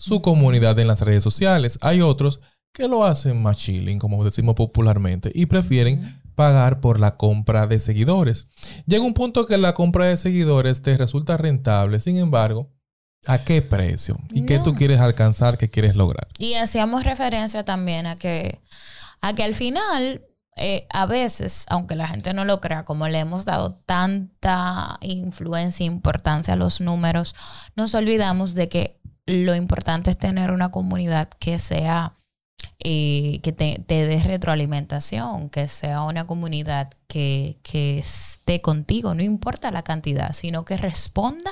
su 0.00 0.22
comunidad 0.22 0.78
en 0.78 0.86
las 0.88 1.02
redes 1.02 1.22
sociales. 1.22 1.78
Hay 1.82 2.00
otros 2.00 2.40
que 2.72 2.88
lo 2.88 3.04
hacen 3.04 3.40
más 3.42 3.58
chilling, 3.58 3.98
como 3.98 4.24
decimos 4.24 4.54
popularmente, 4.54 5.30
y 5.34 5.44
prefieren 5.44 6.22
pagar 6.34 6.80
por 6.80 6.98
la 6.98 7.18
compra 7.18 7.66
de 7.66 7.78
seguidores. 7.78 8.48
Llega 8.86 9.04
un 9.04 9.12
punto 9.12 9.44
que 9.44 9.58
la 9.58 9.74
compra 9.74 10.06
de 10.06 10.16
seguidores 10.16 10.80
te 10.80 10.96
resulta 10.96 11.36
rentable, 11.36 12.00
sin 12.00 12.16
embargo, 12.16 12.70
¿a 13.26 13.44
qué 13.44 13.60
precio? 13.60 14.16
¿Y 14.30 14.46
qué 14.46 14.58
tú 14.58 14.74
quieres 14.74 15.00
alcanzar, 15.00 15.58
qué 15.58 15.68
quieres 15.68 15.96
lograr? 15.96 16.28
Y 16.38 16.54
hacíamos 16.54 17.04
referencia 17.04 17.66
también 17.66 18.06
a 18.06 18.16
que, 18.16 18.58
a 19.20 19.34
que 19.34 19.42
al 19.42 19.54
final 19.54 20.22
eh, 20.56 20.86
a 20.90 21.06
veces, 21.06 21.64
aunque 21.68 21.94
la 21.94 22.06
gente 22.06 22.34
no 22.34 22.44
lo 22.44 22.60
crea, 22.60 22.84
como 22.84 23.08
le 23.08 23.18
hemos 23.18 23.44
dado 23.44 23.74
tanta 23.86 24.98
influencia 25.00 25.84
e 25.84 25.86
importancia 25.86 26.54
a 26.54 26.56
los 26.56 26.80
números, 26.80 27.34
nos 27.76 27.94
olvidamos 27.94 28.54
de 28.54 28.68
que 28.68 28.99
lo 29.30 29.54
importante 29.54 30.10
es 30.10 30.18
tener 30.18 30.50
una 30.50 30.70
comunidad 30.70 31.28
que 31.28 31.58
sea, 31.58 32.14
eh, 32.80 33.40
que 33.42 33.52
te, 33.52 33.82
dé 33.86 34.22
retroalimentación, 34.22 35.50
que 35.50 35.68
sea 35.68 36.02
una 36.02 36.26
comunidad 36.26 36.90
que, 37.06 37.58
que 37.62 37.98
esté 37.98 38.60
contigo, 38.60 39.14
no 39.14 39.22
importa 39.22 39.70
la 39.70 39.82
cantidad, 39.82 40.32
sino 40.32 40.64
que 40.64 40.76
responda 40.76 41.50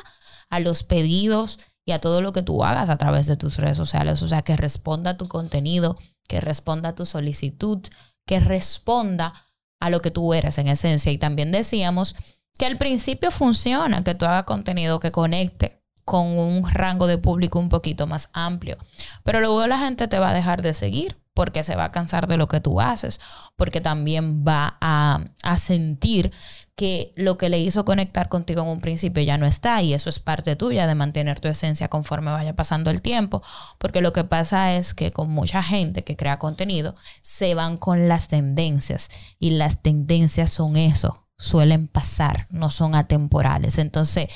a 0.51 0.61
los 0.61 0.83
pedidos 0.83 1.59
y 1.85 1.93
a 1.93 2.01
todo 2.01 2.21
lo 2.21 2.33
que 2.33 2.43
tú 2.43 2.65
hagas 2.65 2.91
a 2.91 2.99
través 2.99 3.27
de 3.27 3.37
tus 3.37 3.57
redes 3.57 3.77
sociales. 3.77 4.23
O 4.23 4.29
sea, 4.29 4.43
que 4.43 4.57
responda 4.57 5.13
a 5.13 5.17
tu 5.17 5.29
contenido, 5.29 5.97
que 6.27 6.41
responda 6.41 6.91
a 6.91 6.95
tu 6.95 7.07
solicitud, 7.07 7.81
que 8.27 8.41
responda 8.41 9.33
a 9.81 9.91
lo 9.91 10.01
que 10.01 10.11
tú 10.11 10.35
eres 10.35 10.59
en 10.59 10.69
esencia. 10.69 11.13
Y 11.13 11.19
también 11.19 11.53
decíamos 11.53 12.15
que 12.59 12.67
al 12.67 12.77
principio 12.77 13.31
funciona 13.31 14.05
que 14.05 14.15
tú 14.15 14.27
hagas 14.27 14.45
contenido 14.45 15.01
que 15.01 15.13
conecte 15.13 15.78
con 16.09 16.27
un 16.39 16.67
rango 16.71 17.07
de 17.07 17.19
público 17.19 17.59
un 17.59 17.69
poquito 17.69 18.07
más 18.07 18.31
amplio. 18.33 18.79
Pero 19.25 19.41
luego 19.41 19.67
la 19.67 19.79
gente 19.79 20.09
te 20.09 20.19
va 20.19 20.31
a 20.31 20.33
dejar 20.33 20.63
de 20.63 20.73
seguir 20.73 21.19
porque 21.35 21.63
se 21.63 21.77
va 21.77 21.85
a 21.85 21.91
cansar 21.93 22.29
de 22.29 22.39
lo 22.39 22.49
que 22.49 22.63
tú 22.63 22.81
haces, 22.81 23.21
porque 23.57 23.83
también 23.83 24.43
va 24.43 24.79
a, 24.81 25.21
sentir 25.59 26.33
que 26.77 27.13
lo 27.15 27.37
que 27.37 27.51
le 27.51 27.59
hizo 27.59 27.85
conectar 27.85 28.31
contigo 28.31 28.63
en 28.63 28.69
un 28.69 28.81
principio 28.81 29.23
ya 29.23 29.37
no 29.37 29.45
está 29.45 29.83
y 29.83 29.93
eso 29.93 30.09
es 30.09 30.19
parte 30.19 30.57
tuya 30.57 30.87
de 30.87 30.95
mantener 30.95 31.41
tu 31.41 31.49
esencia 31.49 31.89
conforme 31.89 32.31
vaya 32.31 32.57
pasando 32.57 32.91
el 32.91 33.03
tiempo, 33.03 33.43
porque 33.77 34.01
lo 34.01 34.15
que 34.15 34.25
pasa 34.25 34.73
es 34.77 34.95
que 34.95 35.13
con 35.13 35.29
mucha 35.29 35.63
gente 35.63 36.05
que 36.05 36.17
crea 36.17 36.39
contenido 36.39 36.95
se 37.21 37.55
van 37.55 37.77
con 37.77 38.09
las 38.09 38.29
tendencias 38.29 39.11
y 39.39 39.51
las 39.51 39.83
tendencias 39.83 40.51
son 40.51 40.79
eso, 40.79 41.27
suelen 41.37 41.87
pasar, 41.87 42.47
no 42.49 42.71
son 42.71 42.95
atemporales. 42.95 43.77
Entonces, 43.77 44.29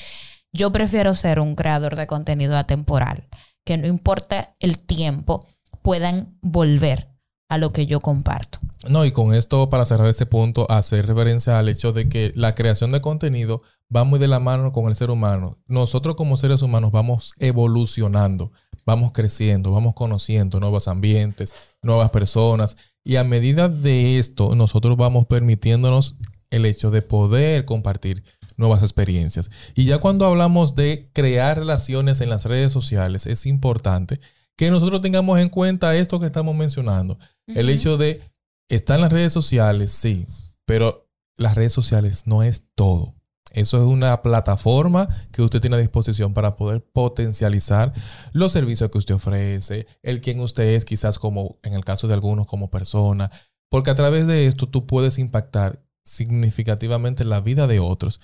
yo 0.52 0.70
prefiero 0.70 1.14
ser 1.14 1.40
un 1.40 1.54
creador 1.54 1.96
de 1.96 2.06
contenido 2.06 2.56
atemporal, 2.56 3.28
que 3.64 3.78
no 3.78 3.86
importa 3.86 4.54
el 4.60 4.78
tiempo, 4.78 5.46
puedan 5.82 6.38
volver 6.42 7.08
a 7.48 7.58
lo 7.58 7.72
que 7.72 7.86
yo 7.86 8.00
comparto. 8.00 8.58
No, 8.88 9.04
y 9.04 9.12
con 9.12 9.34
esto, 9.34 9.70
para 9.70 9.84
cerrar 9.84 10.08
ese 10.08 10.26
punto, 10.26 10.70
hacer 10.70 11.06
referencia 11.06 11.58
al 11.58 11.68
hecho 11.68 11.92
de 11.92 12.08
que 12.08 12.32
la 12.34 12.54
creación 12.54 12.90
de 12.90 13.00
contenido 13.00 13.62
va 13.94 14.04
muy 14.04 14.18
de 14.18 14.28
la 14.28 14.40
mano 14.40 14.72
con 14.72 14.86
el 14.86 14.96
ser 14.96 15.10
humano. 15.10 15.58
Nosotros 15.66 16.16
como 16.16 16.36
seres 16.36 16.62
humanos 16.62 16.92
vamos 16.92 17.34
evolucionando, 17.38 18.52
vamos 18.84 19.12
creciendo, 19.12 19.70
vamos 19.70 19.94
conociendo 19.94 20.60
nuevos 20.60 20.88
ambientes, 20.88 21.54
nuevas 21.82 22.10
personas. 22.10 22.76
Y 23.04 23.16
a 23.16 23.24
medida 23.24 23.68
de 23.68 24.18
esto, 24.18 24.54
nosotros 24.54 24.96
vamos 24.96 25.26
permitiéndonos 25.26 26.16
el 26.50 26.66
hecho 26.66 26.90
de 26.90 27.02
poder 27.02 27.64
compartir 27.64 28.24
nuevas 28.56 28.82
experiencias. 28.82 29.50
Y 29.74 29.84
ya 29.84 29.98
cuando 29.98 30.26
hablamos 30.26 30.74
de 30.74 31.10
crear 31.12 31.58
relaciones 31.58 32.20
en 32.20 32.30
las 32.30 32.44
redes 32.44 32.72
sociales, 32.72 33.26
es 33.26 33.46
importante 33.46 34.20
que 34.56 34.70
nosotros 34.70 35.02
tengamos 35.02 35.38
en 35.40 35.48
cuenta 35.48 35.96
esto 35.96 36.20
que 36.20 36.26
estamos 36.26 36.54
mencionando. 36.54 37.18
El 37.46 37.68
hecho 37.70 37.96
de 37.96 38.20
estar 38.68 38.96
en 38.96 39.02
las 39.02 39.12
redes 39.12 39.32
sociales, 39.32 39.92
sí, 39.92 40.26
pero 40.66 41.08
las 41.36 41.54
redes 41.54 41.72
sociales 41.72 42.26
no 42.26 42.42
es 42.42 42.64
todo. 42.74 43.14
Eso 43.52 43.76
es 43.76 43.84
una 43.84 44.22
plataforma 44.22 45.08
que 45.30 45.42
usted 45.42 45.60
tiene 45.60 45.76
a 45.76 45.80
disposición 45.80 46.32
para 46.32 46.56
poder 46.56 46.82
potencializar 46.82 47.92
los 48.32 48.52
servicios 48.52 48.90
que 48.90 48.98
usted 48.98 49.14
ofrece, 49.14 49.86
el 50.02 50.20
quien 50.20 50.40
usted 50.40 50.64
es, 50.64 50.84
quizás 50.84 51.18
como 51.18 51.58
en 51.62 51.74
el 51.74 51.84
caso 51.84 52.08
de 52.08 52.14
algunos 52.14 52.46
como 52.46 52.70
persona, 52.70 53.30
porque 53.68 53.90
a 53.90 53.94
través 53.94 54.26
de 54.26 54.46
esto 54.46 54.68
tú 54.68 54.86
puedes 54.86 55.18
impactar 55.18 55.84
significativamente 56.04 57.24
la 57.24 57.40
vida 57.40 57.66
de 57.66 57.78
otros 57.78 58.20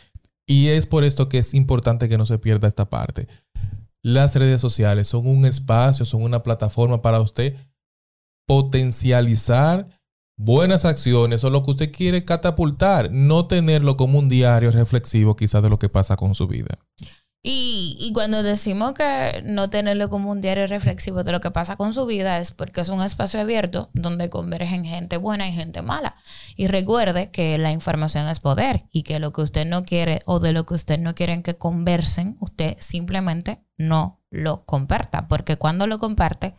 y 0.48 0.68
es 0.68 0.86
por 0.86 1.04
esto 1.04 1.28
que 1.28 1.38
es 1.38 1.54
importante 1.54 2.08
que 2.08 2.18
no 2.18 2.26
se 2.26 2.38
pierda 2.38 2.66
esta 2.66 2.88
parte. 2.88 3.28
Las 4.02 4.34
redes 4.34 4.60
sociales 4.60 5.06
son 5.06 5.28
un 5.28 5.44
espacio, 5.44 6.06
son 6.06 6.22
una 6.22 6.42
plataforma 6.42 7.02
para 7.02 7.20
usted 7.20 7.54
potencializar 8.46 9.86
buenas 10.38 10.86
acciones 10.86 11.44
o 11.44 11.50
lo 11.50 11.62
que 11.62 11.72
usted 11.72 11.92
quiere 11.92 12.24
catapultar, 12.24 13.12
no 13.12 13.46
tenerlo 13.46 13.98
como 13.98 14.18
un 14.18 14.30
diario 14.30 14.70
reflexivo 14.70 15.36
quizás 15.36 15.62
de 15.62 15.68
lo 15.68 15.78
que 15.78 15.90
pasa 15.90 16.16
con 16.16 16.34
su 16.34 16.48
vida. 16.48 16.78
Y, 17.50 18.10
cuando 18.12 18.42
decimos 18.42 18.92
que 18.92 19.42
no 19.42 19.70
tenerlo 19.70 20.10
como 20.10 20.30
un 20.30 20.42
diario 20.42 20.66
reflexivo 20.66 21.24
de 21.24 21.32
lo 21.32 21.40
que 21.40 21.50
pasa 21.50 21.76
con 21.76 21.94
su 21.94 22.04
vida 22.04 22.36
es 22.40 22.52
porque 22.52 22.82
es 22.82 22.90
un 22.90 23.00
espacio 23.00 23.40
abierto 23.40 23.88
donde 23.94 24.28
convergen 24.28 24.84
gente 24.84 25.16
buena 25.16 25.48
y 25.48 25.52
gente 25.52 25.80
mala. 25.80 26.14
Y 26.56 26.66
recuerde 26.66 27.30
que 27.30 27.56
la 27.56 27.72
información 27.72 28.28
es 28.28 28.40
poder 28.40 28.84
y 28.92 29.02
que 29.02 29.18
lo 29.18 29.32
que 29.32 29.40
usted 29.40 29.66
no 29.66 29.84
quiere 29.84 30.18
o 30.26 30.40
de 30.40 30.52
lo 30.52 30.66
que 30.66 30.74
usted 30.74 30.98
no 30.98 31.14
quiere 31.14 31.42
que 31.42 31.56
conversen, 31.56 32.36
usted 32.40 32.76
simplemente 32.80 33.62
no 33.78 34.20
lo 34.28 34.66
comparta, 34.66 35.26
porque 35.26 35.56
cuando 35.56 35.86
lo 35.86 35.98
comparte, 35.98 36.54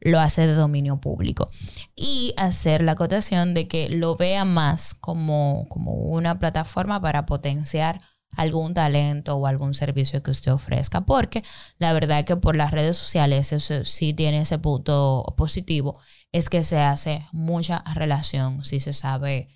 lo 0.00 0.20
hace 0.20 0.46
de 0.46 0.52
dominio 0.52 1.00
público. 1.00 1.48
Y 1.94 2.34
hacer 2.36 2.82
la 2.82 2.92
acotación 2.92 3.54
de 3.54 3.68
que 3.68 3.88
lo 3.88 4.16
vea 4.16 4.44
más 4.44 4.92
como, 4.92 5.64
como 5.70 5.94
una 5.94 6.38
plataforma 6.38 7.00
para 7.00 7.24
potenciar 7.24 8.02
algún 8.36 8.74
talento 8.74 9.36
o 9.36 9.46
algún 9.46 9.74
servicio 9.74 10.22
que 10.22 10.30
usted 10.30 10.52
ofrezca, 10.52 11.02
porque 11.02 11.42
la 11.78 11.92
verdad 11.92 12.24
que 12.24 12.36
por 12.36 12.56
las 12.56 12.70
redes 12.70 12.96
sociales 12.96 13.52
eso 13.52 13.84
sí 13.84 14.14
tiene 14.14 14.40
ese 14.40 14.58
punto 14.58 15.34
positivo, 15.36 15.98
es 16.32 16.48
que 16.48 16.62
se 16.62 16.78
hace 16.78 17.26
mucha 17.32 17.82
relación 17.94 18.64
si 18.64 18.80
se 18.80 18.92
sabe 18.92 19.48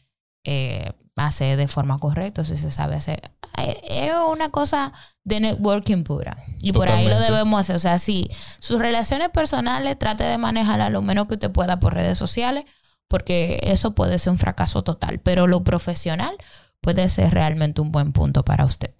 eh, 0.44 0.92
hacer 1.16 1.56
de 1.56 1.68
forma 1.68 1.98
correcta, 1.98 2.44
si 2.44 2.56
se 2.56 2.70
sabe 2.70 2.96
hacer. 2.96 3.32
Eh, 3.58 3.80
es 3.88 4.12
una 4.28 4.50
cosa 4.50 4.92
de 5.24 5.40
networking 5.40 6.02
pura. 6.02 6.38
Y 6.60 6.72
por 6.72 6.90
ahí 6.90 7.08
lo 7.08 7.18
debemos 7.20 7.60
hacer. 7.60 7.76
O 7.76 7.80
sea, 7.80 7.98
si 7.98 8.30
sus 8.58 8.80
relaciones 8.80 9.28
personales 9.28 9.98
trate 9.98 10.24
de 10.24 10.38
manejar 10.38 10.80
a 10.80 10.90
lo 10.90 11.02
menos 11.02 11.26
que 11.26 11.34
usted 11.34 11.50
pueda 11.50 11.78
por 11.78 11.94
redes 11.94 12.18
sociales, 12.18 12.64
porque 13.08 13.60
eso 13.62 13.94
puede 13.94 14.18
ser 14.18 14.32
un 14.32 14.38
fracaso 14.38 14.82
total. 14.82 15.20
Pero 15.20 15.46
lo 15.46 15.62
profesional 15.64 16.36
puede 16.80 17.08
ser 17.08 17.32
realmente 17.32 17.80
un 17.80 17.92
buen 17.92 18.12
punto 18.12 18.44
para 18.44 18.64
usted. 18.64 18.94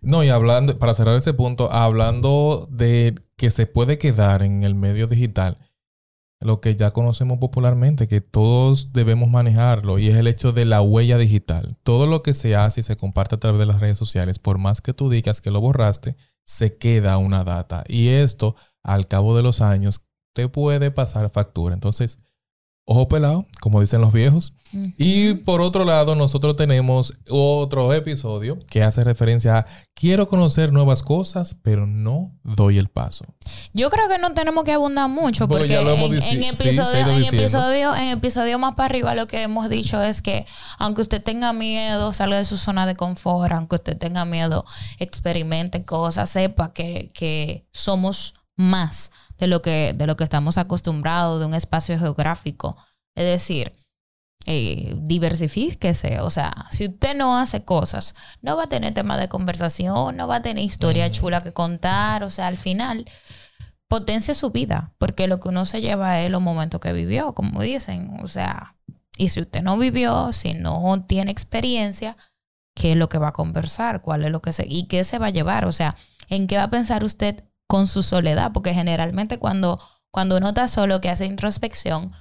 No, 0.00 0.22
y 0.22 0.28
hablando, 0.28 0.78
para 0.78 0.94
cerrar 0.94 1.16
ese 1.16 1.34
punto, 1.34 1.72
hablando 1.72 2.68
de 2.70 3.14
que 3.36 3.50
se 3.50 3.66
puede 3.66 3.98
quedar 3.98 4.42
en 4.42 4.64
el 4.64 4.74
medio 4.74 5.06
digital, 5.06 5.58
lo 6.40 6.60
que 6.60 6.76
ya 6.76 6.90
conocemos 6.90 7.38
popularmente, 7.38 8.06
que 8.06 8.20
todos 8.20 8.92
debemos 8.92 9.30
manejarlo, 9.30 9.98
y 9.98 10.08
es 10.08 10.16
el 10.16 10.26
hecho 10.26 10.52
de 10.52 10.66
la 10.66 10.82
huella 10.82 11.16
digital. 11.16 11.78
Todo 11.82 12.06
lo 12.06 12.22
que 12.22 12.34
se 12.34 12.54
hace 12.54 12.80
y 12.80 12.84
se 12.84 12.96
comparte 12.96 13.36
a 13.36 13.40
través 13.40 13.58
de 13.58 13.66
las 13.66 13.80
redes 13.80 13.96
sociales, 13.96 14.38
por 14.38 14.58
más 14.58 14.80
que 14.80 14.92
tú 14.92 15.08
digas 15.08 15.40
que 15.40 15.50
lo 15.50 15.60
borraste, 15.60 16.16
se 16.44 16.76
queda 16.76 17.16
una 17.16 17.44
data. 17.44 17.84
Y 17.88 18.08
esto, 18.08 18.56
al 18.82 19.08
cabo 19.08 19.34
de 19.36 19.42
los 19.42 19.62
años, 19.62 20.02
te 20.34 20.48
puede 20.48 20.90
pasar 20.90 21.30
factura. 21.30 21.74
Entonces, 21.74 22.18
ojo 22.86 23.08
pelado, 23.08 23.46
como 23.60 23.80
dicen 23.80 24.00
los 24.00 24.12
viejos. 24.12 24.54
Y 24.98 25.34
por 25.34 25.60
otro 25.60 25.84
lado, 25.84 26.16
nosotros 26.16 26.56
tenemos 26.56 27.14
otro 27.30 27.92
episodio 27.92 28.58
que 28.68 28.82
hace 28.82 29.04
referencia 29.04 29.58
a 29.58 29.66
quiero 29.94 30.26
conocer 30.26 30.72
nuevas 30.72 31.02
cosas, 31.02 31.56
pero 31.62 31.86
no 31.86 32.32
doy 32.42 32.78
el 32.78 32.88
paso. 32.88 33.24
Yo 33.72 33.88
creo 33.88 34.08
que 34.08 34.18
no 34.18 34.34
tenemos 34.34 34.64
que 34.64 34.72
abundar 34.72 35.08
mucho 35.08 35.46
porque 35.46 35.76
en, 35.76 35.86
en, 35.86 36.42
episodio, 36.42 37.94
en, 37.94 38.08
episodio, 38.08 38.58
más 38.58 38.74
para 38.74 38.86
arriba 38.86 39.14
lo 39.14 39.28
que 39.28 39.42
hemos 39.42 39.70
dicho 39.70 40.02
es 40.02 40.20
que 40.22 40.44
aunque 40.78 41.02
usted 41.02 41.22
tenga 41.22 41.52
miedo, 41.52 42.12
salga 42.12 42.38
de 42.38 42.44
su 42.44 42.56
zona 42.56 42.84
de 42.84 42.96
confort, 42.96 43.52
aunque 43.52 43.76
usted 43.76 43.96
tenga 43.96 44.24
miedo, 44.24 44.64
experimente 44.98 45.84
cosas, 45.84 46.30
sepa 46.30 46.72
que, 46.72 47.10
que 47.14 47.64
somos 47.70 48.34
más 48.56 49.10
de 49.38 49.46
lo 49.46 49.62
que, 49.62 49.94
de 49.96 50.06
lo 50.06 50.16
que 50.16 50.24
estamos 50.24 50.58
acostumbrados, 50.58 51.40
de 51.40 51.46
un 51.46 51.54
espacio 51.54 51.98
geográfico. 51.98 52.76
Es 53.14 53.24
decir, 53.24 53.72
eh, 54.46 54.94
diversifíquese. 54.98 56.20
O 56.20 56.30
sea, 56.30 56.52
si 56.70 56.86
usted 56.86 57.16
no 57.16 57.38
hace 57.38 57.64
cosas, 57.64 58.14
no 58.42 58.56
va 58.56 58.64
a 58.64 58.68
tener 58.68 58.92
tema 58.94 59.16
de 59.16 59.28
conversación, 59.28 60.16
no 60.16 60.28
va 60.28 60.36
a 60.36 60.42
tener 60.42 60.64
historia 60.64 61.10
chula 61.10 61.42
que 61.42 61.52
contar. 61.52 62.22
O 62.24 62.30
sea, 62.30 62.48
al 62.48 62.58
final, 62.58 63.06
potencia 63.88 64.34
su 64.34 64.50
vida, 64.50 64.92
porque 64.98 65.28
lo 65.28 65.40
que 65.40 65.48
uno 65.48 65.64
se 65.64 65.80
lleva 65.80 66.20
es 66.20 66.30
los 66.30 66.42
momentos 66.42 66.80
que 66.80 66.92
vivió, 66.92 67.34
como 67.34 67.62
dicen. 67.62 68.18
O 68.22 68.26
sea, 68.26 68.76
y 69.16 69.28
si 69.28 69.40
usted 69.40 69.62
no 69.62 69.78
vivió, 69.78 70.32
si 70.32 70.54
no 70.54 71.04
tiene 71.06 71.30
experiencia, 71.30 72.16
¿qué 72.74 72.92
es 72.92 72.98
lo 72.98 73.08
que 73.08 73.18
va 73.18 73.28
a 73.28 73.32
conversar? 73.32 74.02
¿Cuál 74.02 74.24
es 74.24 74.30
lo 74.30 74.42
que 74.42 74.52
se... 74.52 74.66
y 74.68 74.86
qué 74.88 75.04
se 75.04 75.18
va 75.18 75.26
a 75.26 75.30
llevar? 75.30 75.64
O 75.64 75.72
sea, 75.72 75.94
¿en 76.28 76.46
qué 76.46 76.56
va 76.58 76.64
a 76.64 76.70
pensar 76.70 77.04
usted 77.04 77.44
con 77.66 77.86
su 77.86 78.02
soledad, 78.02 78.52
porque 78.52 78.74
generalmente 78.74 79.38
cuando, 79.38 79.80
cuando 80.10 80.36
uno 80.36 80.48
está 80.48 80.68
solo, 80.68 81.00
que 81.00 81.10
hace 81.10 81.26
introspección, 81.26 82.12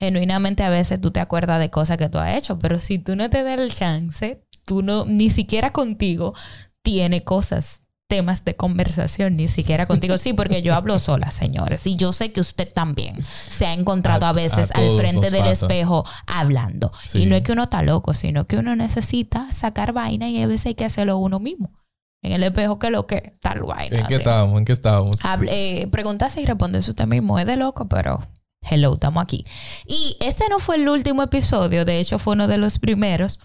genuinamente 0.00 0.62
a 0.62 0.70
veces 0.70 1.00
tú 1.00 1.10
te 1.10 1.20
acuerdas 1.20 1.60
de 1.60 1.70
cosas 1.70 1.96
que 1.96 2.08
tú 2.08 2.18
has 2.18 2.36
hecho, 2.36 2.58
pero 2.58 2.80
si 2.80 2.98
tú 2.98 3.14
no 3.16 3.30
te 3.30 3.42
das 3.42 3.58
el 3.58 3.72
chance, 3.72 4.44
tú 4.64 4.82
no, 4.82 5.04
ni 5.04 5.30
siquiera 5.30 5.72
contigo, 5.72 6.34
tiene 6.82 7.22
cosas, 7.22 7.82
temas 8.08 8.44
de 8.44 8.56
conversación, 8.56 9.36
ni 9.36 9.48
siquiera 9.48 9.86
contigo. 9.86 10.18
Sí, 10.18 10.32
porque 10.34 10.60
yo 10.60 10.74
hablo 10.74 10.98
sola, 10.98 11.30
señores, 11.30 11.86
y 11.86 11.96
yo 11.96 12.12
sé 12.12 12.32
que 12.32 12.40
usted 12.40 12.70
también 12.70 13.20
se 13.22 13.66
ha 13.66 13.72
encontrado 13.72 14.26
a, 14.26 14.32
veces 14.32 14.70
al 14.72 14.96
frente 14.98 15.30
del 15.30 15.46
espejo 15.46 16.04
hablando. 16.26 16.92
Y 17.14 17.26
no 17.26 17.36
es 17.36 17.42
que 17.42 17.52
uno 17.52 17.64
está 17.64 17.82
loco, 17.82 18.12
sino 18.12 18.46
que 18.46 18.56
uno 18.56 18.76
necesita 18.76 19.50
sacar 19.52 19.92
vaina 19.92 20.28
y 20.28 20.42
a 20.42 20.46
veces 20.46 20.66
hay 20.66 20.74
que 20.74 20.84
hacerlo 20.84 21.16
uno 21.18 21.40
mismo 21.40 21.81
en 22.22 22.32
el 22.32 22.42
espejo 22.44 22.78
que 22.78 22.90
lo 22.90 23.06
que 23.06 23.36
tal 23.40 23.62
vaina. 23.62 24.00
¿En 24.00 24.06
qué 24.06 24.14
estábamos? 24.14 24.58
¿En 24.58 24.64
qué 24.64 24.72
estábamos? 24.72 25.16
Eh, 25.48 25.88
y 26.36 26.44
responde 26.46 26.78
usted 26.78 27.06
mismo. 27.06 27.38
Es 27.38 27.46
de 27.46 27.56
loco, 27.56 27.88
pero 27.88 28.20
hello, 28.62 28.94
estamos 28.94 29.22
aquí. 29.22 29.44
Y 29.86 30.16
este 30.20 30.44
no 30.48 30.60
fue 30.60 30.76
el 30.76 30.88
último 30.88 31.22
episodio, 31.24 31.84
de 31.84 31.98
hecho 31.98 32.18
fue 32.18 32.34
uno 32.34 32.46
de 32.46 32.58
los 32.58 32.78
primeros, 32.78 33.40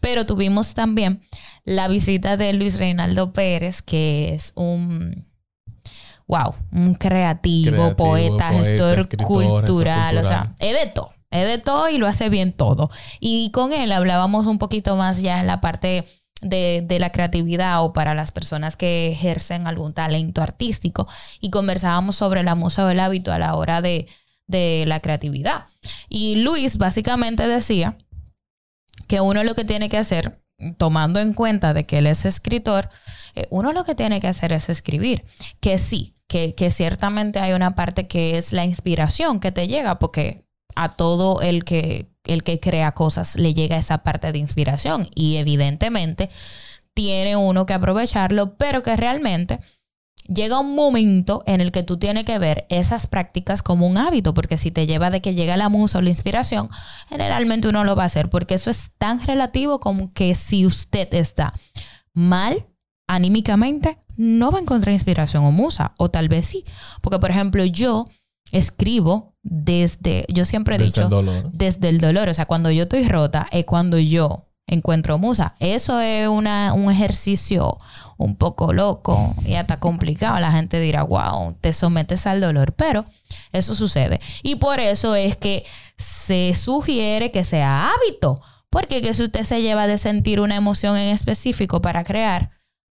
pero 0.00 0.24
tuvimos 0.26 0.74
también 0.74 1.20
la 1.64 1.88
visita 1.88 2.36
de 2.36 2.54
Luis 2.54 2.78
Reinaldo 2.78 3.32
Pérez, 3.32 3.82
que 3.82 4.34
es 4.34 4.52
un 4.56 5.30
wow, 6.26 6.54
un 6.72 6.94
creativo, 6.94 7.94
poeta, 7.94 8.52
gestor 8.52 9.06
cultural, 9.18 10.16
o 10.16 10.24
sea, 10.24 10.54
es 10.60 10.72
de 10.72 10.90
todo, 10.90 11.12
es 11.30 11.46
de 11.46 11.58
todo 11.58 11.90
y 11.90 11.98
lo 11.98 12.06
hace 12.06 12.30
bien 12.30 12.54
todo. 12.54 12.90
Y 13.20 13.50
con 13.50 13.74
él 13.74 13.92
hablábamos 13.92 14.46
un 14.46 14.56
poquito 14.56 14.96
más 14.96 15.20
ya 15.20 15.40
en 15.40 15.46
la 15.46 15.60
parte 15.60 16.06
de, 16.42 16.96
la 16.98 17.10
creatividad 17.10 17.82
o 17.82 17.92
para 17.92 18.14
las 18.14 18.32
personas 18.32 18.76
que 18.76 19.10
ejercen 19.10 19.66
algún 19.66 19.94
talento 19.94 20.42
artístico 20.42 21.08
y 21.40 21.50
conversábamos 21.50 22.16
sobre 22.16 22.42
la 22.42 22.54
musa 22.54 22.86
del 22.86 23.00
hábito 23.00 23.32
a 23.32 23.38
la 23.38 23.54
hora 23.54 23.80
de, 23.80 24.06
la 24.48 25.00
creatividad. 25.00 25.64
Y 26.10 26.36
Luis 26.36 26.76
básicamente 26.76 27.46
decía 27.46 27.96
que 29.08 29.22
uno 29.22 29.44
lo 29.44 29.54
que 29.54 29.64
tiene 29.64 29.88
que 29.88 29.96
hacer, 29.96 30.42
tomando 30.76 31.20
en 31.20 31.32
cuenta 31.32 31.72
de 31.72 31.86
que 31.86 31.98
él 31.98 32.06
es 32.06 32.26
escritor, 32.26 32.90
eh, 33.34 33.46
uno 33.48 33.72
lo 33.72 33.84
que 33.84 33.94
tiene 33.94 34.20
que 34.20 34.28
hacer 34.28 34.52
es 34.52 34.68
escribir. 34.68 35.24
Que 35.60 35.78
sí, 35.78 36.14
que, 36.26 36.54
que 36.54 36.70
ciertamente 36.70 37.38
hay 37.40 37.54
una 37.54 37.74
parte 37.74 38.08
que 38.08 38.36
es 38.36 38.52
la 38.52 38.66
inspiración 38.66 39.40
que 39.40 39.52
te 39.52 39.68
llega, 39.68 39.98
porque 39.98 40.44
a 40.74 40.90
todo 40.90 41.40
el 41.40 41.64
que 41.64 42.11
el 42.24 42.42
que 42.42 42.60
crea 42.60 42.92
cosas 42.92 43.36
le 43.36 43.54
llega 43.54 43.76
esa 43.76 43.98
parte 43.98 44.32
de 44.32 44.38
inspiración 44.38 45.08
y 45.14 45.36
evidentemente 45.36 46.30
tiene 46.94 47.36
uno 47.36 47.66
que 47.66 47.74
aprovecharlo, 47.74 48.56
pero 48.56 48.82
que 48.82 48.96
realmente 48.96 49.58
llega 50.28 50.60
un 50.60 50.74
momento 50.74 51.42
en 51.46 51.60
el 51.60 51.72
que 51.72 51.82
tú 51.82 51.98
tienes 51.98 52.24
que 52.24 52.38
ver 52.38 52.66
esas 52.68 53.06
prácticas 53.06 53.62
como 53.62 53.86
un 53.86 53.98
hábito, 53.98 54.34
porque 54.34 54.56
si 54.56 54.70
te 54.70 54.86
lleva 54.86 55.10
de 55.10 55.20
que 55.20 55.34
llega 55.34 55.56
la 55.56 55.68
musa 55.68 55.98
o 55.98 56.02
la 56.02 56.10
inspiración, 56.10 56.68
generalmente 57.08 57.68
uno 57.68 57.84
lo 57.84 57.96
va 57.96 58.04
a 58.04 58.06
hacer, 58.06 58.30
porque 58.30 58.54
eso 58.54 58.70
es 58.70 58.92
tan 58.98 59.24
relativo 59.24 59.80
como 59.80 60.12
que 60.12 60.34
si 60.34 60.66
usted 60.66 61.12
está 61.14 61.52
mal 62.14 62.66
anímicamente, 63.08 63.98
no 64.16 64.50
va 64.50 64.58
a 64.58 64.62
encontrar 64.62 64.92
inspiración 64.92 65.44
o 65.44 65.50
musa, 65.50 65.92
o 65.98 66.10
tal 66.10 66.28
vez 66.28 66.46
sí, 66.46 66.64
porque 67.00 67.18
por 67.18 67.30
ejemplo 67.30 67.64
yo 67.64 68.08
escribo 68.52 69.34
desde, 69.42 70.24
yo 70.28 70.46
siempre 70.46 70.76
he 70.76 70.78
dicho, 70.78 71.08
desde 71.52 71.88
el 71.88 71.98
dolor. 71.98 72.28
O 72.28 72.34
sea, 72.34 72.46
cuando 72.46 72.70
yo 72.70 72.84
estoy 72.84 73.08
rota 73.08 73.48
es 73.50 73.64
cuando 73.64 73.98
yo 73.98 74.46
encuentro 74.66 75.18
musa. 75.18 75.54
Eso 75.58 76.00
es 76.00 76.28
una, 76.28 76.72
un 76.72 76.90
ejercicio 76.90 77.78
un 78.16 78.36
poco 78.36 78.72
loco 78.72 79.34
y 79.44 79.54
hasta 79.54 79.78
complicado. 79.78 80.38
La 80.40 80.52
gente 80.52 80.80
dirá, 80.80 81.02
wow, 81.02 81.54
te 81.60 81.72
sometes 81.72 82.26
al 82.26 82.40
dolor, 82.40 82.74
pero 82.74 83.04
eso 83.52 83.74
sucede. 83.74 84.20
Y 84.42 84.56
por 84.56 84.80
eso 84.80 85.14
es 85.14 85.36
que 85.36 85.64
se 85.96 86.54
sugiere 86.54 87.30
que 87.30 87.44
sea 87.44 87.90
hábito, 87.90 88.40
porque 88.70 89.02
que 89.02 89.14
si 89.14 89.24
usted 89.24 89.44
se 89.44 89.62
lleva 89.62 89.86
de 89.86 89.98
sentir 89.98 90.40
una 90.40 90.56
emoción 90.56 90.96
en 90.96 91.12
específico 91.14 91.82
para 91.82 92.04
crear, 92.04 92.50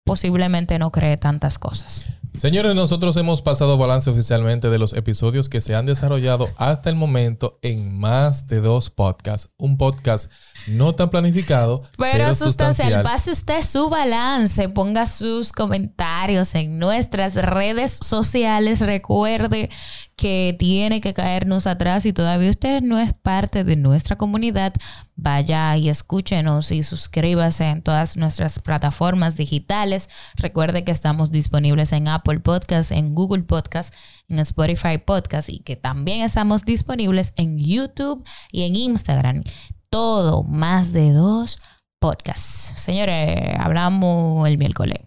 posiblemente 0.06 0.80
no 0.80 0.92
cree 0.92 1.18
tantas 1.18 1.60
cosas. 1.60 2.08
Señores, 2.38 2.76
nosotros 2.76 3.16
hemos 3.18 3.42
pasado 3.42 3.78
balance 3.78 4.10
oficialmente 4.10 4.70
de 4.70 4.78
los 4.78 4.94
episodios 4.94 5.48
que 5.48 5.62
se 5.62 5.76
han 5.76 5.86
desarrollado 5.86 6.50
hasta 6.58 6.90
el 6.90 6.96
momento 6.96 7.60
en 7.62 7.98
más 7.98 8.48
de 8.48 8.60
dos 8.62 8.90
podcasts. 8.90 9.50
Un 9.58 9.78
podcast 9.78 10.32
no 10.68 10.96
tan 10.96 11.10
planificado, 11.10 11.84
pero, 11.98 12.34
sustancial. 12.34 13.04
Pase 13.04 13.32
usted 13.32 13.62
su 13.62 13.90
balance, 13.90 14.68
ponga 14.70 15.06
sus 15.06 15.52
comentarios 15.52 16.56
en 16.56 16.80
nuestras 16.80 17.36
redes 17.36 18.00
sociales. 18.02 18.82
Recuerde 18.82 19.70
que 20.16 20.56
tiene 20.58 21.02
que 21.02 21.14
caernos 21.14 21.68
atrás 21.68 22.06
y 22.06 22.14
todavía 22.14 22.50
usted 22.50 22.82
no 22.82 23.00
es 23.00 23.14
parte 23.14 23.64
de 23.64 23.76
nuestra 23.76 24.18
comunidad. 24.18 24.74
Vaya 25.18 25.78
y 25.78 25.90
escúchenos 25.90 26.72
y 26.72 26.84
suscríbase 26.84 27.66
en 27.66 27.82
todas 27.82 28.18
nuestras 28.18 28.60
plataformas 28.60 29.38
digitales. 29.38 30.10
Recuerde 30.36 30.84
que 30.84 30.92
estamos 30.92 31.32
disponibles 31.32 31.94
en 31.94 32.08
Apple 32.08 32.25
Podcast, 32.26 32.92
en 32.92 33.14
Google 33.14 33.44
Podcast, 33.44 33.94
en 34.28 34.40
Spotify 34.40 34.98
Podcast 34.98 35.50
y 35.50 35.60
que 35.60 35.76
también 35.76 36.22
estamos 36.22 36.64
disponibles 36.64 37.34
en 37.38 37.58
YouTube 37.60 38.24
y 38.52 38.64
en 38.64 38.76
Instagram 38.76 39.44
todo, 39.90 40.44
más 40.44 40.92
de 40.92 41.12
dos 41.12 41.60
podcasts. 42.00 42.74
Señores, 42.76 43.56
hablamos 43.60 44.48
el 44.48 44.58
miércoles. 44.58 44.98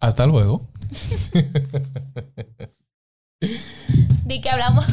Hasta 0.00 0.26
luego. 0.26 0.68
di 4.24 4.40
que 4.40 4.50
hablamos, 4.50 4.84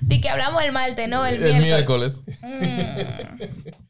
di 0.00 0.20
que 0.20 0.28
hablamos 0.28 0.64
el 0.64 0.72
martes, 0.72 1.08
no 1.08 1.24
el, 1.24 1.38
miércoles. 1.38 1.54
El 1.56 1.62
miércoles. 1.62 2.22
Mm. 2.42 3.82